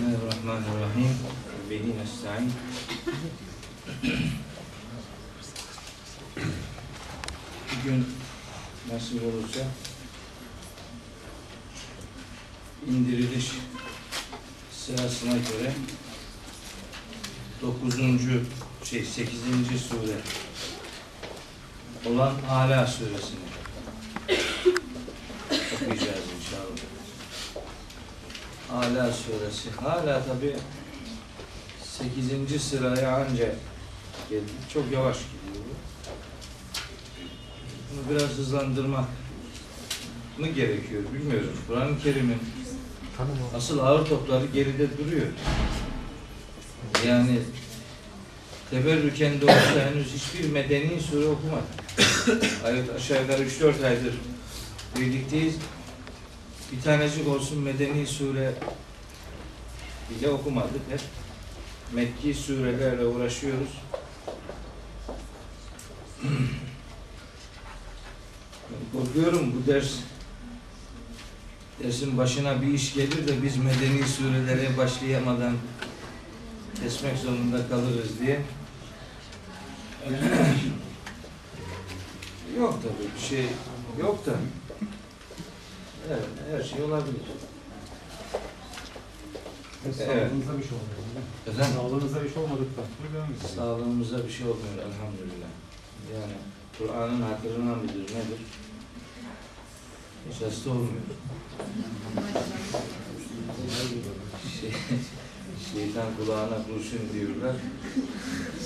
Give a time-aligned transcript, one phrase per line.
[0.00, 1.16] Bismillahirrahmanirrahim.
[1.70, 2.52] Bihi nesta'in.
[7.72, 8.06] Bugün
[8.92, 9.60] nasip olursa
[12.88, 13.50] indiriliş
[14.72, 15.72] sırasına göre
[17.62, 17.94] 9.
[18.84, 19.40] şey 8.
[19.88, 20.16] sure
[22.06, 23.59] olan Ala suresini
[28.74, 29.70] Ala suresi.
[29.80, 30.56] Hala tabi
[31.84, 32.62] 8.
[32.62, 33.54] sıraya anca
[34.30, 34.54] geldik.
[34.74, 35.74] Çok yavaş gidiyor bu.
[37.90, 39.04] Bunu biraz hızlandırmak
[40.38, 41.52] mı gerekiyor bilmiyorum.
[41.66, 42.38] Kur'an-ı Kerim'in
[43.56, 45.26] asıl ağır topları geride duruyor.
[47.06, 47.38] Yani
[48.70, 51.64] teberrüken de olsa henüz hiçbir medeni sure okumadı.
[52.64, 54.14] Ayet aşağı yukarı 3-4 aydır
[54.96, 55.54] birlikteyiz.
[56.72, 58.54] Bir tanecik olsun medeni sure
[60.10, 61.00] bile okumadık hep.
[61.92, 63.68] Mekki surelerle uğraşıyoruz.
[68.92, 69.94] Korkuyorum bu ders
[71.82, 75.56] dersin başına bir iş gelir de biz medeni surelere başlayamadan
[76.82, 78.40] kesmek zorunda kalırız diye.
[82.58, 83.46] Yok tabii bir şey
[84.00, 84.32] yok da.
[86.10, 87.26] Evet, her şey olabilir.
[89.84, 89.96] Evet.
[89.96, 91.00] Sağlığınıza bir şey olmuyor.
[91.06, 91.24] değil mi?
[91.48, 91.74] Efendim?
[91.76, 93.54] Sağlığınıza bir şey olmadıktan sonra devam edeceğiz.
[93.56, 95.50] Sağlığımıza bir şey olmuyor elhamdülillah.
[96.14, 96.36] Yani
[96.78, 98.40] Kur'an'ın hatırına mıdır nedir?
[100.30, 101.06] Hiç hasta olmuyor.
[104.60, 104.72] Şey,
[105.72, 107.56] şeytan kulağına kurşun diyorlar.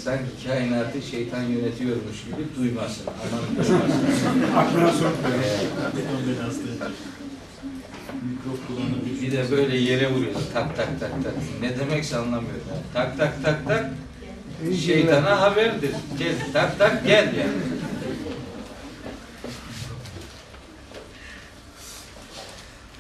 [0.05, 3.07] Sanki kainatı şeytan yönetiyormuş gibi duymasın.
[3.07, 4.57] Aman duymasın.
[4.57, 5.39] Aklına sokmuyor.
[9.23, 10.33] Bir de böyle yere vuruyor.
[10.55, 11.33] Tak tak tak tak.
[11.61, 12.63] Ne demekse anlamıyorum.
[12.71, 12.83] Yani.
[12.95, 13.91] Tak tak tak tak.
[14.85, 15.91] Şeytana haberdir.
[16.19, 17.53] Gel tak tak gel yani.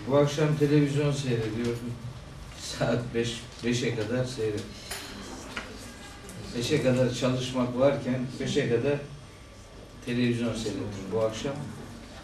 [0.09, 1.93] Bu akşam televizyon seyrediyordum.
[2.59, 4.61] Saat 5 5'e kadar seyret.
[6.59, 8.99] 5'e kadar çalışmak varken 5'e kadar
[10.07, 11.55] televizyon seyrettim bu akşam.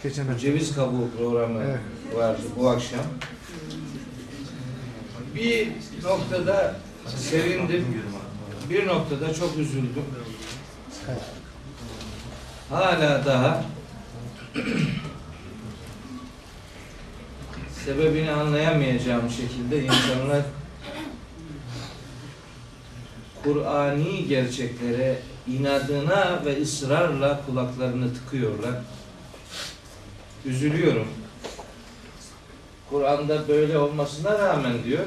[0.02, 1.78] Geçen ceviz kabuğu programı Evet.
[2.16, 3.00] vardı bu akşam.
[5.34, 5.68] Bir
[6.04, 8.02] noktada sevindim.
[8.70, 10.04] Bir noktada çok üzüldüm.
[12.70, 13.64] Hala daha
[17.84, 20.42] sebebini anlayamayacağım şekilde insanlar
[23.44, 25.18] Kur'ani gerçeklere
[25.48, 28.74] inadına ve ısrarla kulaklarını tıkıyorlar.
[30.44, 31.06] Üzülüyorum.
[32.90, 35.04] Kur'an'da böyle olmasına rağmen diyor,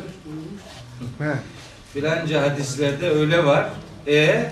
[1.94, 3.70] filanca hadislerde öyle var.
[4.08, 4.52] E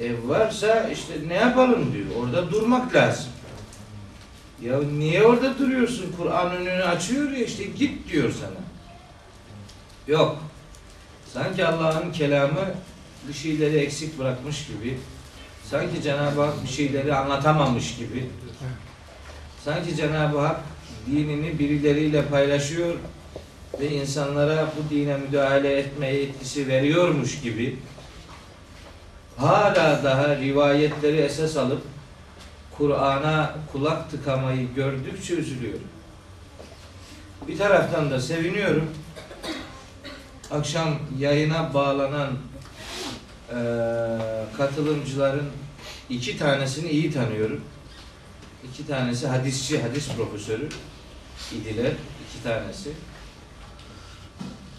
[0.00, 2.06] ev varsa işte ne yapalım diyor.
[2.22, 3.26] Orada durmak lazım.
[4.62, 6.14] Ya niye orada duruyorsun?
[6.18, 8.64] Kur'an önünü açıyor ya işte git diyor sana.
[10.08, 10.36] Yok.
[11.32, 12.74] Sanki Allah'ın kelamı
[13.28, 14.98] bir şeyleri eksik bırakmış gibi.
[15.70, 18.30] Sanki Cenab-ı Hak bir şeyleri anlatamamış gibi.
[19.64, 20.60] Sanki Cenab-ı Hak
[21.06, 22.94] dinini birileriyle paylaşıyor
[23.80, 27.78] ve insanlara bu dine müdahale etme yetkisi veriyormuş gibi
[29.36, 31.82] hala daha rivayetleri esas alıp
[32.78, 35.88] Kur'an'a kulak tıkamayı gördükçe üzülüyorum.
[37.48, 38.90] Bir taraftan da seviniyorum.
[40.50, 42.30] Akşam yayına bağlanan
[43.52, 43.56] eee,
[44.56, 45.46] katılımcıların
[46.10, 47.60] iki tanesini iyi tanıyorum.
[48.74, 50.68] İki tanesi hadisçi, hadis profesörü
[51.52, 51.92] idiler.
[52.28, 52.92] iki tanesi.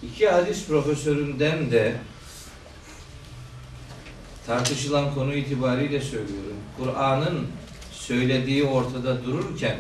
[0.04, 1.96] İki hadis profesöründen de
[4.46, 6.58] tartışılan konu itibariyle söylüyorum.
[6.78, 7.48] Kur'an'ın
[7.92, 9.78] söylediği ortada dururken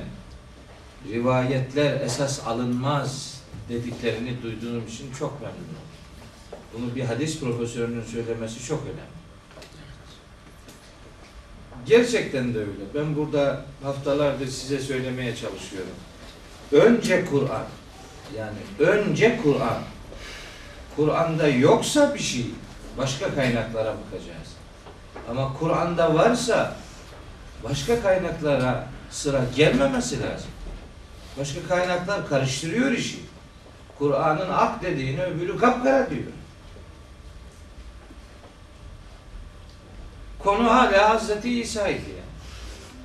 [1.12, 5.85] rivayetler esas alınmaz dediklerini duyduğum için çok memnunum.
[6.73, 9.25] Bunu bir hadis profesörünün söylemesi çok önemli.
[11.85, 12.84] Gerçekten de öyle.
[12.96, 15.93] Ben burada haftalardır size söylemeye çalışıyorum.
[16.72, 17.64] Önce Kur'an.
[18.37, 19.78] Yani önce Kur'an.
[20.96, 22.46] Kur'an'da yoksa bir şey
[22.97, 24.47] başka kaynaklara bakacağız.
[25.29, 26.76] Ama Kur'an'da varsa
[27.64, 30.49] başka kaynaklara sıra gelmemesi lazım.
[31.40, 33.20] Başka kaynaklar karıştırıyor işi.
[33.99, 36.23] Kur'an'ın ak dediğini öbürü kapkara diyor.
[40.46, 42.16] Konu hala Hazreti İsa idi.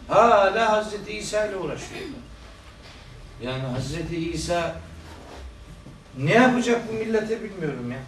[0.08, 2.20] Hala Hazreti İsa ile uğraşıyorlar.
[3.42, 4.80] Yani Hazreti İsa
[6.18, 7.98] Ne yapacak bu millete bilmiyorum ya.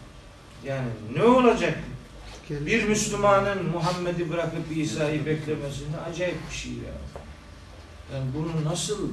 [0.64, 1.78] Yani ne olacak?
[2.50, 6.94] Bir Müslümanın Muhammed'i bırakıp İsa'yı beklemesi ne acayip bir şey ya.
[8.14, 9.08] Yani bunu nasıl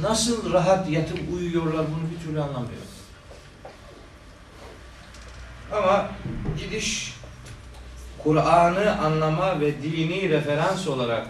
[0.00, 2.88] nasıl rahat yatıp uyuyorlar bunu bir türlü anlamıyorum.
[5.72, 6.10] Ama
[6.58, 7.15] gidiş
[8.26, 11.26] Kur'an'ı anlama ve dini referans olarak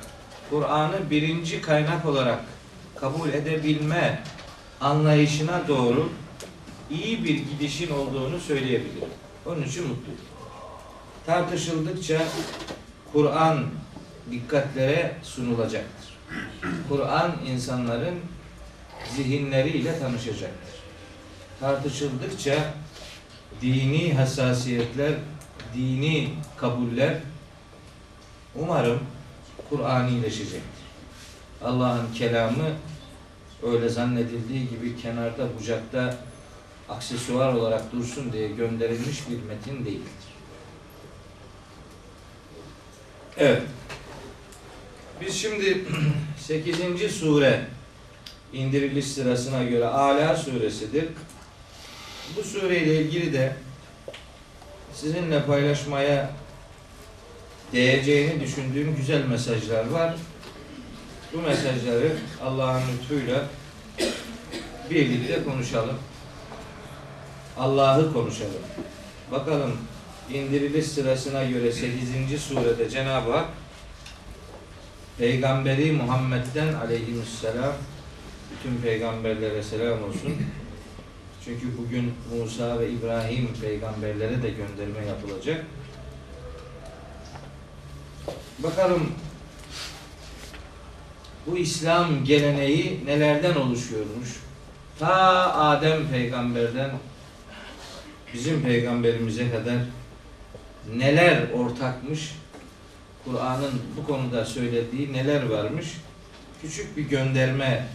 [0.50, 2.40] Kur'an'ı birinci kaynak olarak
[2.94, 4.22] kabul edebilme
[4.80, 6.08] anlayışına doğru
[6.90, 9.08] iyi bir gidişin olduğunu söyleyebilirim.
[9.46, 10.20] Onun için mutluyum.
[11.26, 12.22] Tartışıldıkça
[13.12, 13.64] Kur'an
[14.30, 16.16] dikkatlere sunulacaktır.
[16.88, 18.18] Kur'an insanların
[19.16, 20.76] zihinleriyle tanışacaktır.
[21.60, 22.54] Tartışıldıkça
[23.62, 25.12] dini hassasiyetler,
[25.76, 27.18] dini kabuller
[28.54, 29.00] umarım
[29.70, 30.86] Kur'anileşecektir.
[31.64, 32.70] Allah'ın kelamı
[33.62, 36.16] öyle zannedildiği gibi kenarda bucakta
[36.88, 40.26] aksesuar olarak dursun diye gönderilmiş bir metin değildir.
[43.38, 43.62] Evet.
[45.20, 45.84] Biz şimdi
[46.38, 47.10] 8.
[47.10, 47.66] sure
[48.52, 51.04] indiriliş sırasına göre Ala suresidir.
[52.36, 53.56] Bu sureyle ilgili de
[55.00, 56.30] sizinle paylaşmaya
[57.72, 60.14] değeceğini düşündüğüm güzel mesajlar var.
[61.32, 62.12] Bu mesajları
[62.44, 63.44] Allah'ın lütfuyla
[64.90, 65.98] birlikte konuşalım.
[67.58, 68.52] Allah'ı konuşalım.
[69.32, 69.72] Bakalım
[70.32, 72.42] indiriliş sırasına göre 8.
[72.42, 73.46] surede Cenab-ı Hak
[75.18, 77.72] Peygamberi Muhammed'den aleyhisselam
[78.50, 80.36] bütün peygamberlere selam olsun.
[81.46, 85.64] Çünkü bugün Musa ve İbrahim peygamberlere de gönderme yapılacak.
[88.58, 89.12] Bakalım
[91.46, 94.28] bu İslam geleneği nelerden oluşuyormuş?
[94.98, 95.14] Ta
[95.54, 96.90] Adem peygamberden
[98.34, 99.78] bizim peygamberimize kadar
[100.96, 102.34] neler ortakmış?
[103.24, 105.86] Kur'an'ın bu konuda söylediği neler varmış?
[106.62, 107.86] Küçük bir gönderme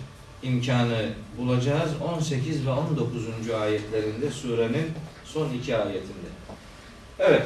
[0.43, 1.91] imkanı bulacağız.
[2.15, 3.49] 18 ve 19.
[3.61, 4.91] ayetlerinde surenin
[5.25, 6.27] son iki ayetinde.
[7.19, 7.45] Evet.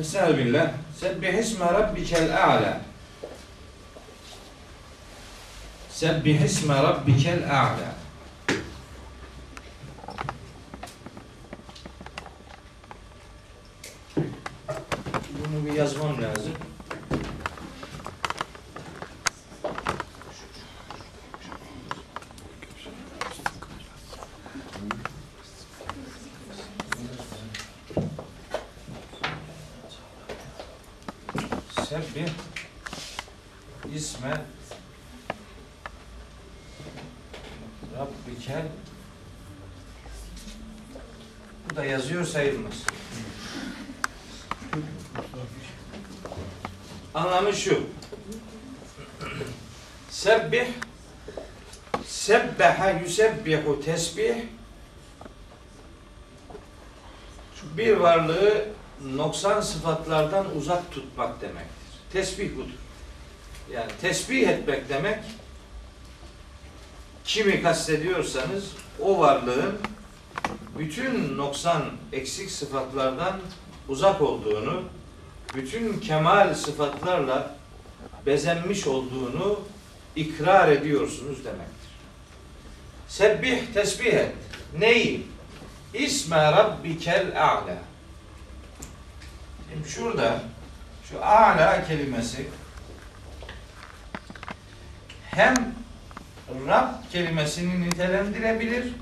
[0.00, 0.72] Estağfirullah.
[1.00, 2.80] Sebbihisme rabbikel a'la.
[5.90, 7.94] Sebbihisme rabbikel a'la.
[15.56, 16.52] Bunu bir yazmam lazım.
[31.88, 32.28] Sebbih
[33.94, 34.40] isme
[37.98, 38.66] Rabbikel
[41.70, 42.74] Bu da yazıyor sayılmaz.
[47.14, 47.82] Anlamı şu.
[50.10, 50.66] Sebbih
[52.04, 54.34] Sebbeha yusebbihu tesbih
[57.76, 58.68] bir varlığı
[59.04, 61.92] noksan sıfatlardan uzak tutmak demektir.
[62.12, 62.78] Tesbih budur.
[63.72, 65.18] Yani tesbih etmek demek
[67.24, 69.78] kimi kastediyorsanız o varlığın
[70.78, 73.40] bütün noksan eksik sıfatlardan
[73.88, 74.82] uzak olduğunu,
[75.54, 77.56] bütün kemal sıfatlarla
[78.26, 79.60] bezenmiş olduğunu
[80.16, 81.90] ikrar ediyorsunuz demektir.
[83.08, 84.32] Sebbih tesbih et.
[84.78, 85.26] Neyi?
[85.94, 87.78] İsme rabbikel a'la.
[89.72, 90.42] Şimdi şurada
[91.10, 92.46] şu a'la kelimesi
[95.30, 95.54] hem
[96.68, 98.92] Rab kelimesini nitelendirebilir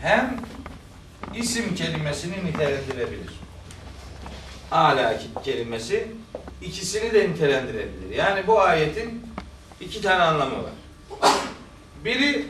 [0.00, 0.36] hem
[1.36, 3.32] isim kelimesini nitelendirebilir.
[4.70, 6.08] Ala kelimesi
[6.62, 8.16] ikisini de nitelendirebilir.
[8.16, 9.22] Yani bu ayetin
[9.80, 10.72] iki tane anlamı var.
[12.04, 12.46] Biri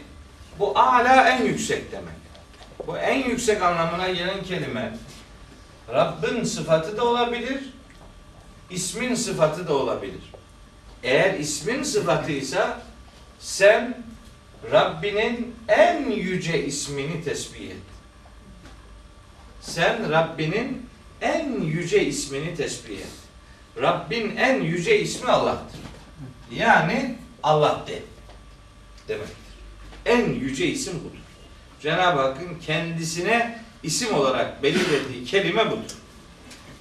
[0.59, 2.16] bu ala en yüksek demek.
[2.87, 4.97] Bu en yüksek anlamına gelen kelime
[5.93, 7.61] Rabbin sıfatı da olabilir,
[8.71, 10.33] ismin sıfatı da olabilir.
[11.02, 12.83] Eğer ismin sıfatıysa
[13.38, 14.05] sen
[14.73, 17.96] Rabbinin en yüce ismini tesbih et.
[19.66, 20.87] Sen Rabbinin
[21.20, 23.06] en yüce ismini tesbih et.
[23.82, 25.80] Rabbin en yüce ismi Allah'tır.
[26.52, 28.02] Yani Allah de
[29.08, 29.37] demektir.
[30.06, 31.18] En yüce isim budur.
[31.82, 35.96] Cenab-ı Hakk'ın kendisine isim olarak belirlediği kelime budur.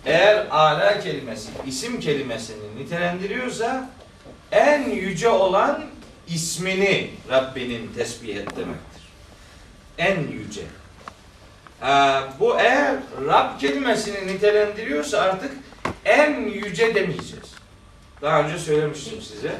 [0.05, 3.89] Eğer ala kelimesi isim kelimesini nitelendiriyorsa
[4.51, 5.85] en yüce olan
[6.27, 9.01] ismini Rabbinin tesbih et demektir.
[9.97, 10.61] En yüce.
[11.81, 11.85] Ee,
[12.39, 12.95] bu eğer
[13.27, 15.51] Rab kelimesini nitelendiriyorsa artık
[16.05, 17.55] en yüce demeyeceğiz.
[18.21, 19.55] Daha önce söylemiştim size.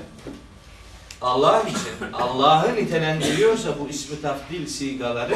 [1.22, 5.36] Allah için Allah'ı nitelendiriyorsa bu ismi tafdil sigaları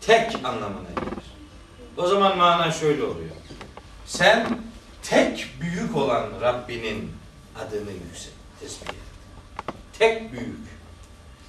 [0.00, 1.24] tek anlamına gelir.
[1.96, 3.36] O zaman mana şöyle oluyor.
[4.06, 4.58] Sen
[5.02, 7.12] tek büyük olan Rabbinin
[7.58, 8.94] adını yüksek, tesbih et.
[9.98, 10.75] Tek büyük.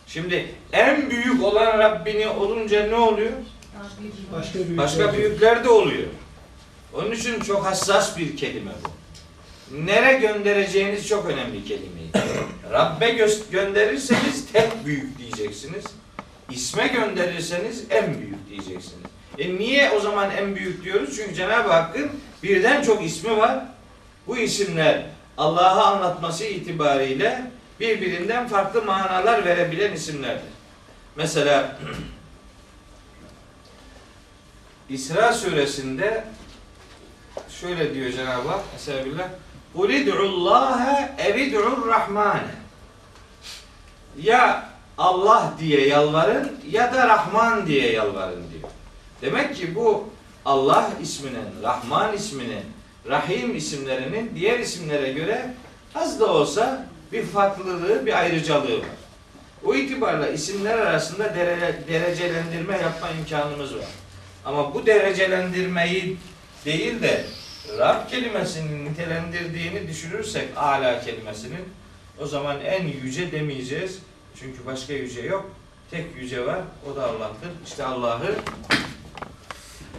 [0.07, 3.31] Şimdi en büyük olan Rabbini olunca ne oluyor?
[4.33, 6.07] Başka bir Başka büyükler de oluyor.
[6.93, 8.89] Onun için çok hassas bir kelime bu.
[9.85, 12.09] Nere göndereceğiniz çok önemli kelimeyi.
[12.71, 15.83] Rabbe gö- gönderirseniz tek büyük diyeceksiniz.
[16.51, 19.07] İsme gönderirseniz en büyük diyeceksiniz.
[19.37, 21.15] E niye o zaman en büyük diyoruz?
[21.15, 22.09] Çünkü Cenab-ı Hakk'ın
[22.43, 23.59] birden çok ismi var.
[24.27, 25.05] Bu isimler
[25.37, 30.49] Allah'ı anlatması itibariyle birbirinden farklı manalar verebilen isimlerdir.
[31.15, 31.79] Mesela
[34.89, 36.23] İsra suresinde
[37.49, 39.27] şöyle diyor Cenab-ı Hak Estağfirullah
[39.73, 42.51] Kul id'ullaha evid'ur rahmane
[44.17, 48.69] Ya Allah diye yalvarın ya da Rahman diye yalvarın diyor.
[49.21, 50.09] Demek ki bu
[50.45, 52.63] Allah isminin, Rahman isminin,
[53.09, 55.53] Rahim isimlerinin diğer isimlere göre
[55.95, 58.87] az da olsa bir farklılığı, bir ayrıcalığı var.
[59.65, 63.85] O itibarla isimler arasında dere- derecelendirme yapma imkanımız var.
[64.45, 66.17] Ama bu derecelendirmeyi
[66.65, 67.25] değil de
[67.79, 71.65] Rab kelimesinin nitelendirdiğini düşünürsek ala kelimesinin
[72.19, 73.99] o zaman en yüce demeyeceğiz.
[74.39, 75.51] Çünkü başka yüce yok.
[75.91, 76.59] Tek yüce var.
[76.91, 77.49] O da Allah'tır.
[77.65, 78.35] İşte Allah'ı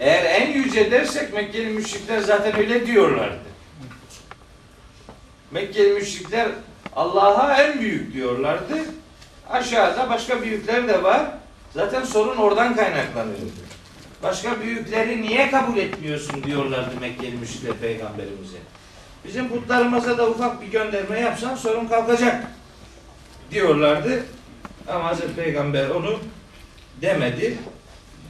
[0.00, 3.38] eğer en yüce dersek Mekkeli müşrikler zaten öyle diyorlardı.
[5.50, 6.48] Mekkeli müşrikler
[6.98, 8.74] Allah'a en büyük diyorlardı.
[9.50, 11.22] Aşağıda başka büyükler de var.
[11.74, 13.52] Zaten sorun oradan kaynaklanıyordu.
[14.22, 18.56] Başka büyükleri niye kabul etmiyorsun diyorlardı Mekkeli müşrikler peygamberimize.
[19.24, 22.46] Bizim putlarımıza da ufak bir gönderme yapsan sorun kalkacak
[23.50, 24.24] diyorlardı.
[24.88, 26.18] Ama Hazreti Peygamber onu
[27.00, 27.58] demedi.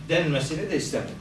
[0.08, 1.12] Denmesini de istemedi.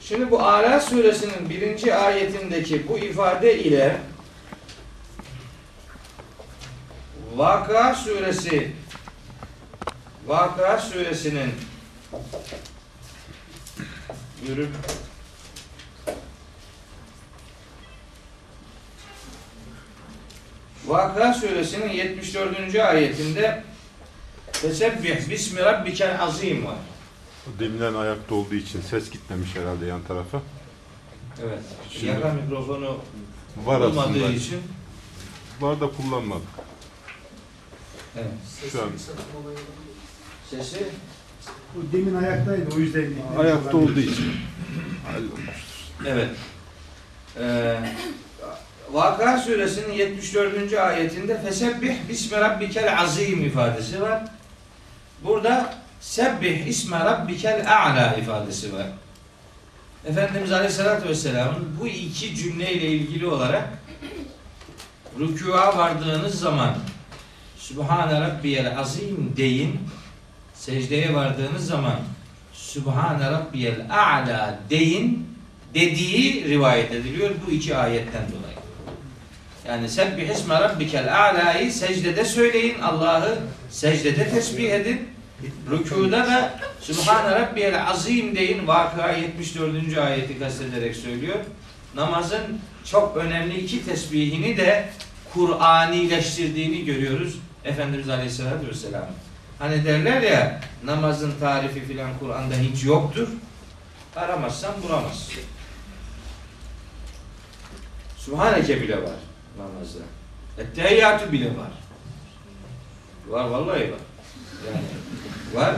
[0.00, 3.96] Şimdi bu Ala suresinin birinci ayetindeki bu ifade ile
[7.36, 8.72] Vaka suresi
[10.26, 11.50] Vaka suresinin
[14.48, 14.68] yürü
[20.86, 22.74] Vaka suresinin 74.
[22.80, 23.62] ayetinde
[24.52, 26.76] Fesebbih bismi rabbikel azim var.
[27.58, 30.42] Deminden ayakta olduğu için ses gitmemiş herhalde yan tarafa.
[31.44, 31.58] Evet.
[31.90, 32.98] Şimdi- Yaka mikrofonu
[33.64, 34.28] Var olmadığı aslında.
[34.28, 34.60] için
[35.60, 36.46] Var da kullanmadık.
[38.16, 38.70] Evet.
[38.72, 38.88] Şu an
[40.50, 40.86] sesi
[41.74, 43.12] Bu demin ayaktaydı o yüzden.
[43.38, 44.32] ayakta olduğu için.
[46.06, 46.28] Evet.
[47.40, 47.76] Ee,
[48.92, 50.72] Vaka suresinin 74.
[50.72, 54.24] ayetinde Fesebbih bismi rabbikel azim ifadesi var.
[55.24, 58.86] Burada Sebbih isme rabbikel a'la ifadesi var.
[60.06, 63.68] Efendimiz Aleyhisselatü Vesselam'ın bu iki cümleyle ilgili olarak
[65.18, 66.74] rükûa vardığınız zaman
[67.68, 69.80] Sübhane Rabbiyel Azim deyin.
[70.54, 72.00] Secdeye vardığınız zaman
[72.52, 75.28] Sübhane Rabbiyel A'la deyin
[75.74, 78.56] dediği rivayet ediliyor bu iki ayetten dolayı.
[79.68, 82.80] Yani sebbih isme rabbikel a'la'yı secdede söyleyin.
[82.80, 83.38] Allah'ı
[83.70, 85.08] secdede tesbih edin.
[85.70, 88.66] Rükuda da Sübhane Rabbiyel Azim deyin.
[88.66, 89.98] Vakıa 74.
[89.98, 91.38] ayeti kastederek söylüyor.
[91.94, 94.88] Namazın çok önemli iki tesbihini de
[95.34, 97.38] Kur'anileştirdiğini görüyoruz.
[97.64, 99.06] Efendimiz Aleyhisselatü Vesselam.
[99.58, 103.28] Hani derler ya namazın tarifi filan Kur'an'da hiç yoktur.
[104.16, 105.34] Aramazsan bulamazsın.
[108.16, 109.16] Subhaneke bile var
[109.58, 110.00] namazda.
[110.58, 111.70] Ettehiyyatü bile var.
[113.28, 114.00] Var vallahi var.
[114.66, 114.84] Yani
[115.54, 115.76] var.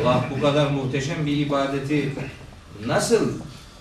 [0.00, 2.12] Allah bu kadar muhteşem bir ibadeti
[2.86, 3.32] nasıl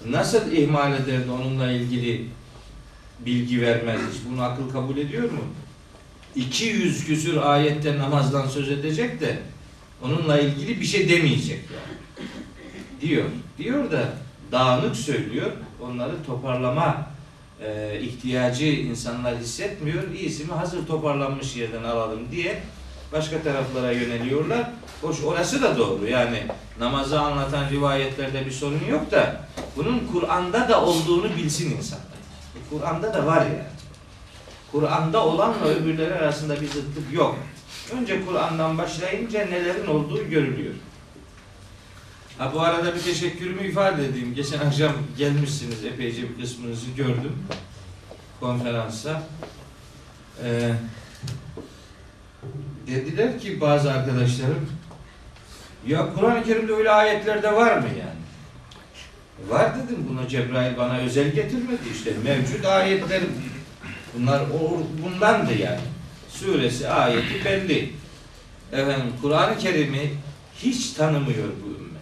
[0.06, 2.30] nasıl ihmal ederdi onunla ilgili
[3.20, 4.02] bilgi vermez.
[4.14, 5.40] Hiç bunu akıl kabul ediyor mu?
[6.36, 9.40] 200 küsür ayette namazdan söz edecek de
[10.04, 11.98] onunla ilgili bir şey demeyecek yani.
[13.02, 13.26] Diyor.
[13.58, 14.10] Diyor da
[14.52, 15.52] dağınık söylüyor.
[15.82, 17.08] Onları toparlama
[17.64, 20.12] e, ihtiyacı insanlar hissetmiyor.
[20.12, 22.62] İyisi mi hazır toparlanmış yerden alalım diye
[23.14, 24.70] başka taraflara yöneliyorlar.
[25.02, 26.08] Hoş orası da doğru.
[26.08, 26.44] Yani
[26.80, 32.08] namazı anlatan rivayetlerde bir sorun yok da bunun Kur'an'da da olduğunu bilsin insanlar.
[32.70, 33.77] Kur'an'da da var yani.
[34.72, 37.38] Kur'an'da olanla öbürleri arasında bir zıtlık yok.
[37.94, 40.74] Önce Kur'an'dan başlayınca nelerin olduğu görülüyor.
[42.38, 44.36] Ha bu arada bir teşekkürümü ifade edeyim.
[44.36, 47.34] Geçen akşam gelmişsiniz epeyce bir kısmınızı gördüm
[48.40, 49.24] konferansa.
[50.44, 50.74] Ee,
[52.88, 54.70] dediler ki bazı arkadaşlarım
[55.88, 58.18] ya Kur'an-ı Kerim'de öyle ayetler de var mı yani?
[59.50, 63.22] Var dedim buna Cebrail bana özel getirmedi işte mevcut ayetler
[64.20, 65.80] bunlar o, bundandı yani.
[66.30, 67.94] Suresi ayeti belli.
[68.72, 70.14] Efendim Kur'an-ı Kerim'i
[70.56, 72.02] hiç tanımıyor bu ümmet.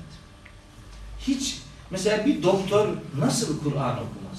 [1.19, 1.57] Hiç
[1.91, 2.87] mesela bir doktor
[3.19, 4.37] nasıl Kur'an okumaz?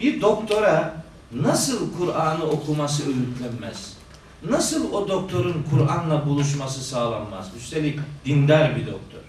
[0.00, 3.96] Bir doktora nasıl Kur'an'ı okuması öğütlenmez?
[4.50, 7.50] Nasıl o doktorun Kur'an'la buluşması sağlanmaz?
[7.56, 9.20] Üstelik dindar bir doktor.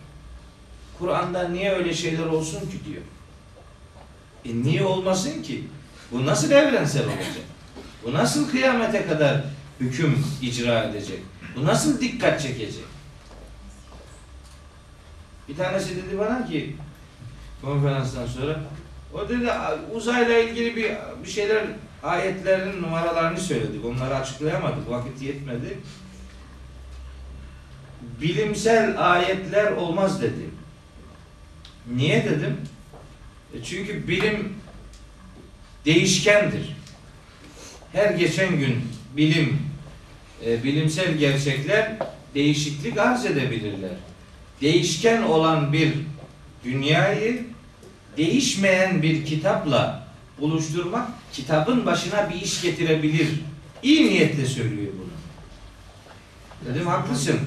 [0.99, 3.01] Kur'an'da niye öyle şeyler olsun ki diyor.
[4.45, 5.67] E niye olmasın ki?
[6.11, 7.45] Bu nasıl evrensel olacak?
[8.03, 9.43] Bu nasıl kıyamete kadar
[9.79, 11.19] hüküm icra edecek?
[11.55, 12.83] Bu nasıl dikkat çekecek?
[15.49, 16.75] Bir tanesi dedi bana ki
[17.61, 18.59] konferanstan sonra
[19.13, 19.51] o dedi
[19.93, 20.91] uzayla ilgili bir
[21.23, 21.63] bir şeyler
[22.03, 23.85] ayetlerin numaralarını söyledik.
[23.85, 24.89] Onları açıklayamadık.
[24.89, 25.79] Vakit yetmedi.
[28.21, 30.49] Bilimsel ayetler olmaz dedi.
[31.95, 32.57] Niye dedim?
[33.53, 34.56] E çünkü bilim
[35.87, 36.75] değişkendir.
[37.93, 38.81] Her geçen gün
[39.17, 39.59] bilim,
[40.45, 41.91] e, bilimsel gerçekler
[42.35, 43.91] değişiklik arz edebilirler.
[44.61, 45.93] Değişken olan bir
[46.63, 47.43] dünyayı
[48.17, 50.07] değişmeyen bir kitapla
[50.39, 53.27] buluşturmak kitabın başına bir iş getirebilir.
[53.83, 55.07] İyi niyetle söylüyor bunu.
[56.69, 57.39] Dedim haklısın.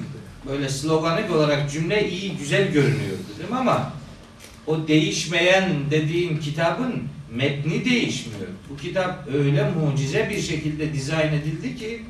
[0.47, 3.93] Böyle sloganik olarak cümle iyi, güzel görünüyor dedim ama
[4.67, 8.47] o değişmeyen dediğin kitabın metni değişmiyor.
[8.69, 12.01] Bu kitap öyle mucize bir şekilde dizayn edildi ki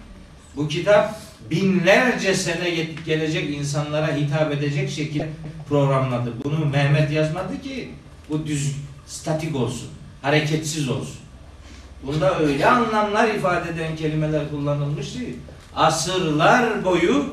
[0.55, 2.69] bu kitap binlerce sene
[3.05, 5.29] gelecek insanlara hitap edecek şekilde
[5.69, 6.33] programladı.
[6.43, 7.89] Bunu Mehmet yazmadı ki
[8.29, 8.75] bu düz
[9.07, 9.89] statik olsun,
[10.21, 11.17] hareketsiz olsun.
[12.03, 15.35] Bunda öyle anlamlar ifade eden kelimeler kullanılmış ki
[15.75, 17.25] asırlar boyu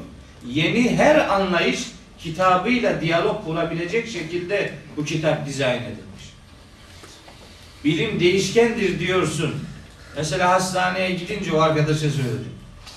[0.46, 1.86] yeni her anlayış
[2.18, 6.07] kitabıyla diyalog kurabilecek şekilde bu kitap dizayn edilmiş.
[7.84, 9.54] Bilim değişkendir diyorsun.
[10.16, 12.52] Mesela hastaneye gidince o arkadaşa söyledim.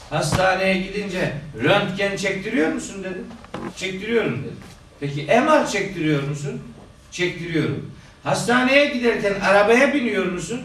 [0.10, 3.26] Hastaneye gidince röntgen çektiriyor musun dedim.
[3.78, 4.58] Çektiriyorum dedim.
[5.00, 6.62] Peki MR çektiriyor musun?
[7.12, 7.92] Çektiriyorum.
[8.24, 10.62] Hastaneye giderken arabaya biniyor musun?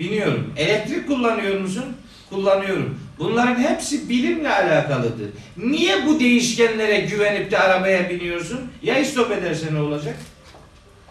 [0.00, 0.52] Biniyorum.
[0.56, 1.84] Elektrik kullanıyor musun?
[2.30, 2.98] Kullanıyorum.
[3.18, 5.28] Bunların hepsi bilimle alakalıdır.
[5.56, 8.60] Niye bu değişkenlere güvenip de arabaya biniyorsun?
[8.82, 10.16] Ya istop ederse ne olacak?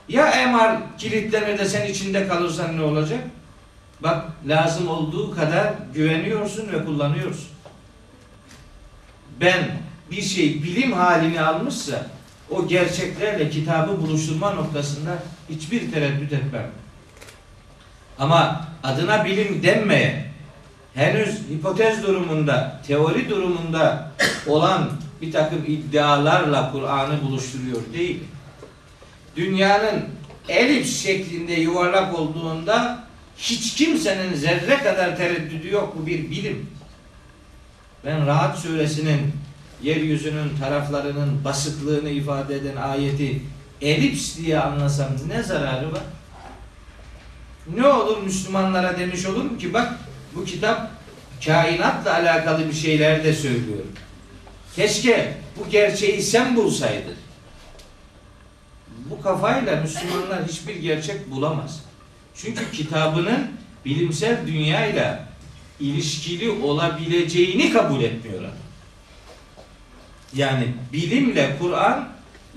[0.10, 3.20] Ya MR kilitlenir de sen içinde kalırsan ne olacak?
[4.00, 7.48] Bak lazım olduğu kadar güveniyorsun ve kullanıyorsun.
[9.42, 9.78] Ben
[10.12, 12.08] bir şey bilim halini almışsa
[12.50, 15.18] o gerçeklerle kitabı buluşturma noktasında
[15.50, 16.72] hiçbir tereddüt etmem.
[18.20, 20.32] Ama adına bilim denmeye
[20.94, 24.12] henüz hipotez durumunda, teori durumunda
[24.48, 24.90] olan
[25.22, 28.24] bir takım iddialarla Kur'an'ı buluşturuyor değil.
[29.36, 30.06] Dünyanın
[30.50, 33.04] elips şeklinde yuvarlak olduğunda
[33.38, 35.96] hiç kimsenin zerre kadar tereddüdü yok.
[36.00, 36.70] Bu bir bilim.
[38.06, 39.34] Ben Rahat suresinin
[39.82, 43.42] yeryüzünün taraflarının basıklığını ifade eden ayeti
[43.82, 46.04] elips diye anlasam ne zararı var?
[47.76, 49.94] Ne olur Müslümanlara demiş olur mu ki bak
[50.36, 50.92] bu kitap
[51.46, 53.84] kainatla alakalı bir şeyler de söylüyor.
[54.76, 57.16] Keşke bu gerçeği sen bulsaydın.
[59.06, 61.84] Bu kafayla Müslümanlar hiçbir gerçek bulamaz.
[62.36, 63.52] Çünkü kitabının
[63.86, 65.28] bilimsel dünyayla
[65.80, 68.42] ilişkili olabileceğini kabul etmiyor.
[70.34, 72.10] Yani bilimle Kur'an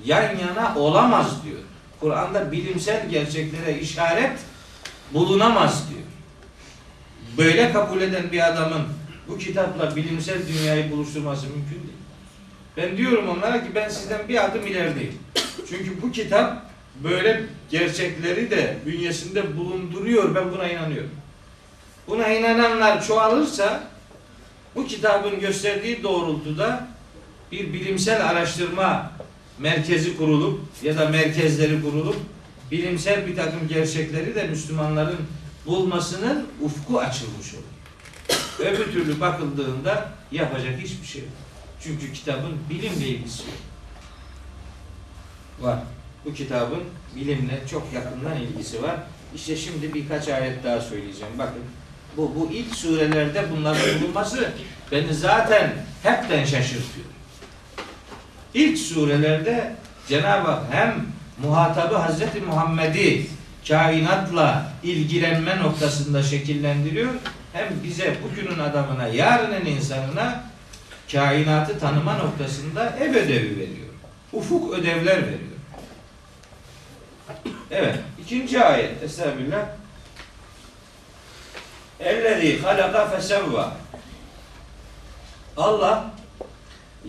[0.05, 1.59] yan yana olamaz diyor.
[2.01, 4.39] Kur'an'da bilimsel gerçeklere işaret
[5.15, 6.03] bulunamaz diyor.
[7.39, 8.83] Böyle kabul eden bir adamın
[9.29, 11.98] bu kitapla bilimsel dünyayı buluşturması mümkün değil.
[12.79, 15.15] Ben diyorum onlara ki ben sizden bir adım ilerideyim.
[15.69, 16.71] Çünkü bu kitap
[17.05, 20.35] böyle gerçekleri de bünyesinde bulunduruyor.
[20.35, 21.11] Ben buna inanıyorum.
[22.07, 23.83] Buna inananlar çoğalırsa
[24.75, 26.89] bu kitabın gösterdiği doğrultuda
[27.53, 29.13] bir bilimsel araştırma
[29.59, 32.17] merkezi kurulup ya da merkezleri kurulup
[32.71, 35.19] bilimsel bir takım gerçekleri de Müslümanların
[35.67, 37.79] bulmasının ufku açılmış olur.
[38.59, 41.48] Öbür türlü bakıldığında yapacak hiçbir şey yok.
[41.81, 43.43] Çünkü kitabın bilimle ilgisi.
[45.61, 45.79] Var.
[46.25, 46.83] Bu kitabın
[47.17, 48.97] bilimle çok yakından ilgisi var.
[49.35, 51.33] İşte şimdi birkaç ayet daha söyleyeceğim.
[51.39, 51.63] Bakın
[52.17, 54.53] bu, bu ilk surelerde bunların bulunması
[54.93, 57.07] beni zaten hepten şaşırtıyor.
[58.55, 59.75] İlk surelerde
[60.09, 61.07] Cenab-ı Hak hem
[61.43, 63.27] muhatabı Hazreti Muhammed'i
[63.69, 67.11] kainatla ilgilenme noktasında şekillendiriyor
[67.53, 70.48] hem bize bugünün adamına, yarının insanına
[71.13, 73.89] kainatı tanıma noktasında ev ödevi veriyor.
[74.33, 75.39] Ufuk ödevler veriyor.
[77.71, 77.99] Evet.
[78.23, 79.03] ikinci ayet.
[79.03, 79.67] Estağfirullah.
[82.01, 83.77] Ellezî halaka fesevva.
[85.57, 86.11] Allah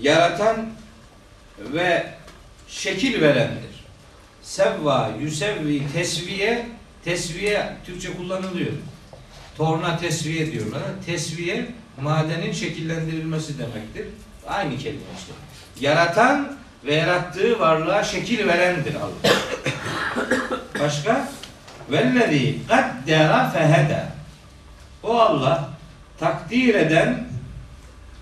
[0.01, 0.69] yaratan
[1.59, 2.13] ve
[2.67, 3.69] şekil verendir.
[4.41, 6.67] Sevva, yüsevvi, tesviye,
[7.05, 8.71] tesviye Türkçe kullanılıyor.
[9.57, 10.81] Torna tesviye diyorlar.
[11.05, 11.65] Tesviye
[12.01, 14.07] madenin şekillendirilmesi demektir.
[14.47, 15.31] Aynı kelime işte.
[15.85, 19.33] Yaratan ve yarattığı varlığa şekil verendir Allah.
[20.79, 21.29] Başka?
[21.91, 24.03] Vellezî kaddera fehede.
[25.03, 25.69] O Allah
[26.19, 27.27] takdir eden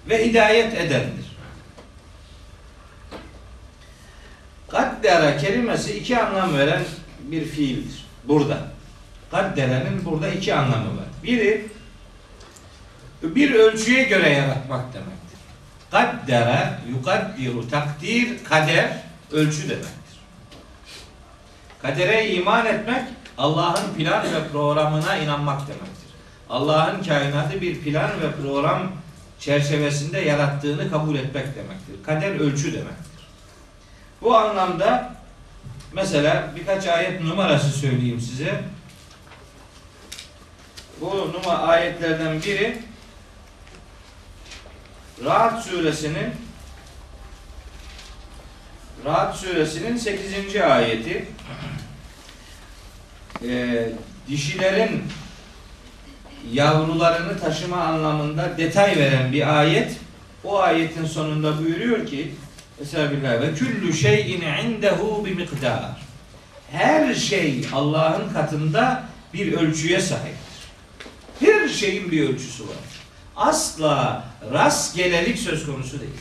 [0.09, 1.27] ve hidayet edendir.
[4.67, 6.83] Kaddera kelimesi iki anlam veren
[7.19, 8.05] bir fiildir.
[8.23, 8.57] Burada.
[9.31, 11.05] Kadderenin burada iki anlamı var.
[11.23, 11.65] Biri
[13.23, 15.39] bir ölçüye göre yaratmak demektir.
[15.91, 18.89] Kaddere, yukaddiru, takdir, kader,
[19.31, 19.97] ölçü demektir.
[21.81, 23.03] Kadere iman etmek,
[23.37, 26.07] Allah'ın plan ve programına inanmak demektir.
[26.49, 28.91] Allah'ın kainatı bir plan ve program
[29.39, 32.03] çerçevesinde yarattığını kabul etmek demektir.
[32.05, 33.27] Kader ölçü demektir.
[34.21, 35.15] Bu anlamda
[35.93, 38.61] mesela birkaç ayet numarası söyleyeyim size.
[41.01, 42.77] Bu numara ayetlerden biri
[45.25, 46.33] Rahat suresinin
[49.05, 50.55] Rahat suresinin 8.
[50.55, 51.25] ayeti
[53.43, 53.89] Ee,
[54.27, 55.03] dişilerin
[56.51, 59.97] yavrularını taşıma anlamında detay veren bir ayet.
[60.43, 62.31] O ayetin sonunda buyuruyor ki
[62.81, 65.91] Estağfirullah ve küllü şeyin indehu bi miktar.
[66.71, 69.03] Her şey Allah'ın katında
[69.33, 70.57] bir ölçüye sahiptir.
[71.39, 72.75] Her şeyin bir ölçüsü var.
[73.35, 76.11] Asla rastgelelik söz konusu değil.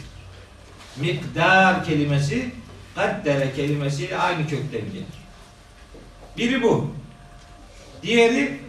[0.96, 2.50] Miktar kelimesi
[2.94, 5.04] kaddere kelimesiyle aynı kökten gelir.
[6.36, 6.94] Biri bu.
[8.02, 8.66] Diğeri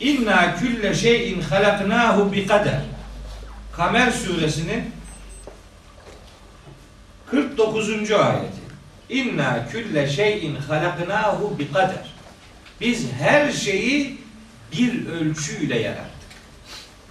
[0.00, 2.80] İnna külle şeyin halaknahu bi kader.
[3.72, 4.84] Kamer suresinin
[7.30, 8.10] 49.
[8.10, 8.66] ayeti.
[9.08, 12.14] İnna külle şeyin halaknahu bi kader.
[12.80, 14.18] Biz her şeyi
[14.72, 16.06] bir ölçüyle yarattık.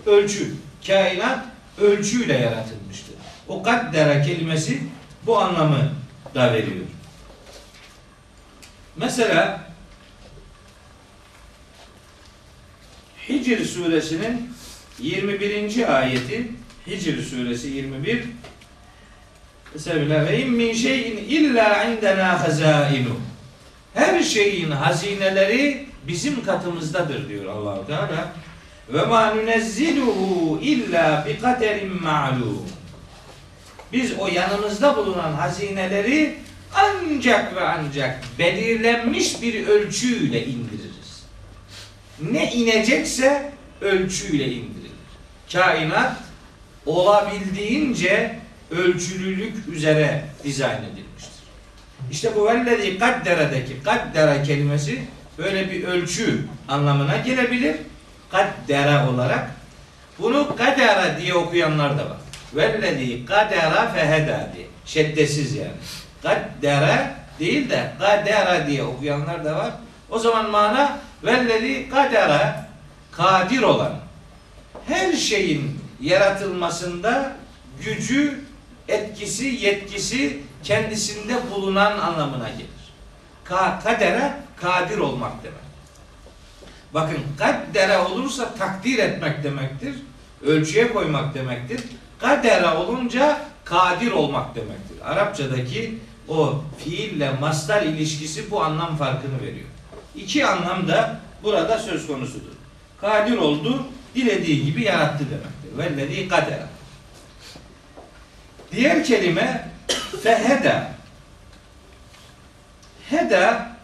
[0.06, 0.54] Ölçü,
[0.88, 1.46] kainat
[1.82, 3.16] ölçüyle yaratılmıştır.
[3.48, 4.82] O kaddera kelimesi
[5.26, 5.92] bu anlamı
[6.36, 6.86] da veriyor.
[8.96, 9.72] Mesela
[13.30, 14.50] Hicr suresinin
[15.00, 15.96] 21.
[15.98, 16.52] ayeti
[16.88, 18.24] Hicr suresi 21
[19.76, 23.20] Bismillah ve in min şeyin illa indena hazainu.
[23.94, 28.34] Her şeyin hazineleri bizim katımızdadır diyor Allahu Teala.
[28.90, 32.66] Ve ma nunezziluhu illa bi kaderin ma'lum.
[33.94, 36.36] Biz o yanımızda bulunan hazineleri
[36.74, 41.24] ancak ve ancak belirlenmiş bir ölçüyle indiririz.
[42.32, 44.92] Ne inecekse ölçüyle indirilir.
[45.54, 46.18] Kainat
[46.86, 48.40] olabildiğince
[48.72, 51.44] ölçülülük üzere dizayn edilmiştir.
[52.12, 55.02] İşte bu vellezi kaddere'deki kaddere kelimesi
[55.38, 57.76] böyle bir ölçü anlamına gelebilir.
[58.32, 59.52] Kaddere olarak.
[60.20, 62.18] Bunu kadera diye okuyanlar da var.
[62.54, 64.66] Vellezi kadera feheda diye.
[64.86, 65.72] Şeddesiz yani.
[66.24, 69.72] Kaddere değil de kadera diye okuyanlar da var.
[70.10, 72.68] O zaman mana vellezi kadera
[73.12, 73.94] kadir olan
[74.88, 77.32] her şeyin yaratılmasında
[77.80, 78.40] gücü,
[78.88, 82.70] etkisi, yetkisi kendisinde bulunan anlamına gelir.
[83.44, 85.65] Ka kadere kadir olmak demek.
[86.94, 89.96] Bakın kaddere olursa takdir etmek demektir.
[90.46, 91.82] Ölçüye koymak demektir.
[92.20, 94.98] Kadere olunca kadir olmak demektir.
[95.04, 99.68] Arapçadaki o fiille mastar ilişkisi bu anlam farkını veriyor.
[100.16, 102.56] İki anlam da burada söz konusudur.
[103.02, 103.84] Kadir oldu,
[104.16, 105.78] dilediği gibi yarattı demektir.
[105.78, 106.68] Vellezî kadera.
[108.72, 109.70] Diğer kelime
[110.24, 110.92] feheda.
[113.10, 113.75] Heda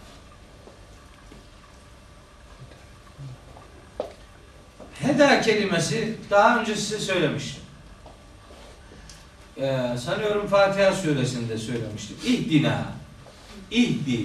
[5.02, 7.64] Heda kelimesi daha önce size söylemiştim.
[9.58, 12.18] Ee, sanıyorum Fatiha suresinde söylemiştim.
[12.26, 12.86] İhdina,
[13.72, 14.20] ihdi,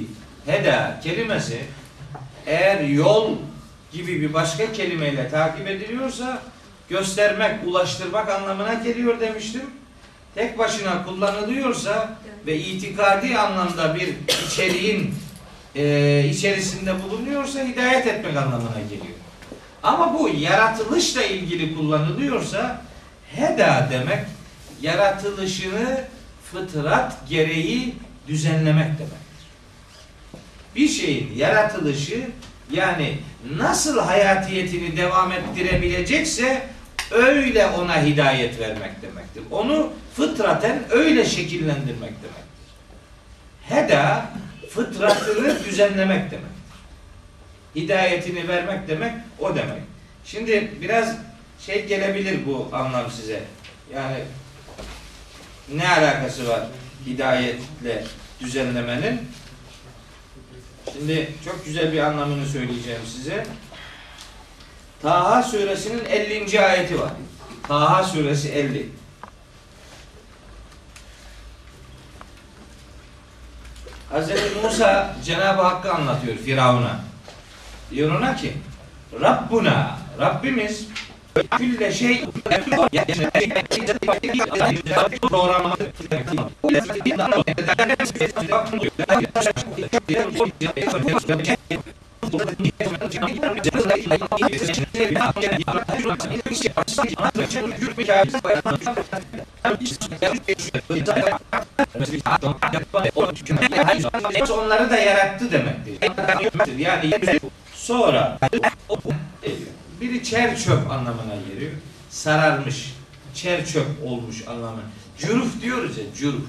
[0.46, 1.60] heda kelimesi
[2.46, 3.36] eğer yol
[3.92, 6.42] gibi bir başka kelimeyle takip ediliyorsa
[6.88, 9.62] göstermek, ulaştırmak anlamına geliyor demiştim.
[10.34, 14.14] Tek başına kullanılıyorsa ve itikadi anlamda bir
[14.46, 15.14] içeriğin
[15.74, 19.16] e, içerisinde bulunuyorsa hidayet etmek anlamına geliyor.
[19.82, 22.82] Ama bu yaratılışla ilgili kullanılıyorsa
[23.36, 24.24] heda demek
[24.82, 26.04] yaratılışını
[26.52, 27.94] fıtrat gereği
[28.28, 29.16] düzenlemek demektir.
[30.76, 32.26] Bir şeyin yaratılışı
[32.72, 33.18] yani
[33.56, 36.66] nasıl hayatiyetini devam ettirebilecekse
[37.10, 39.42] öyle ona hidayet vermek demektir.
[39.50, 42.46] Onu fıtraten öyle şekillendirmek demektir.
[43.62, 44.26] Heda
[44.70, 46.55] fıtratını düzenlemek demektir.
[47.76, 49.82] Hidayetini vermek demek o demek.
[50.24, 51.16] Şimdi biraz
[51.60, 53.42] şey gelebilir bu anlam size.
[53.94, 54.16] Yani
[55.74, 56.60] ne alakası var
[57.06, 58.04] hidayetle
[58.40, 59.20] düzenlemenin?
[60.92, 63.46] Şimdi çok güzel bir anlamını söyleyeceğim size.
[65.02, 66.60] Taha suresinin 50.
[66.60, 67.12] ayeti var.
[67.68, 68.88] Taha suresi 50.
[74.12, 74.30] Hz.
[74.62, 77.05] Musa Cenab-ı Hakk'ı anlatıyor Firavun'a.
[77.90, 78.52] Diyor ki
[79.20, 80.88] Rabbuna Rabbimiz
[81.58, 82.24] külle şey
[104.50, 106.78] onları da yarattı demektir.
[106.78, 107.10] Yani
[107.86, 108.38] sonra
[110.00, 111.72] biri çer çöp anlamına geliyor.
[112.10, 112.94] Sararmış,
[113.34, 114.80] çer çöp olmuş anlamı.
[115.18, 116.44] Cüruf diyoruz ya, cüruf.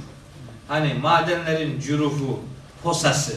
[0.67, 2.39] Hani madenlerin cürufu,
[2.83, 3.35] posası.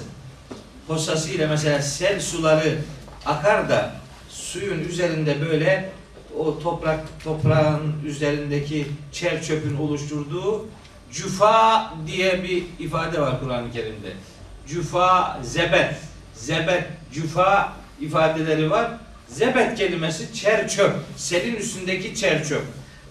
[0.88, 2.78] Posası ile mesela sel suları
[3.26, 3.92] akar da
[4.28, 5.92] suyun üzerinde böyle
[6.38, 10.66] o toprak toprağın üzerindeki çer çöpün oluşturduğu
[11.12, 14.12] cüfa diye bir ifade var Kur'an-ı Kerim'de.
[14.68, 15.94] Cüfa, zebet,
[16.34, 18.90] zebet, cüfa ifadeleri var.
[19.28, 22.62] Zebet kelimesi çer çöp, selin üstündeki çer çöp.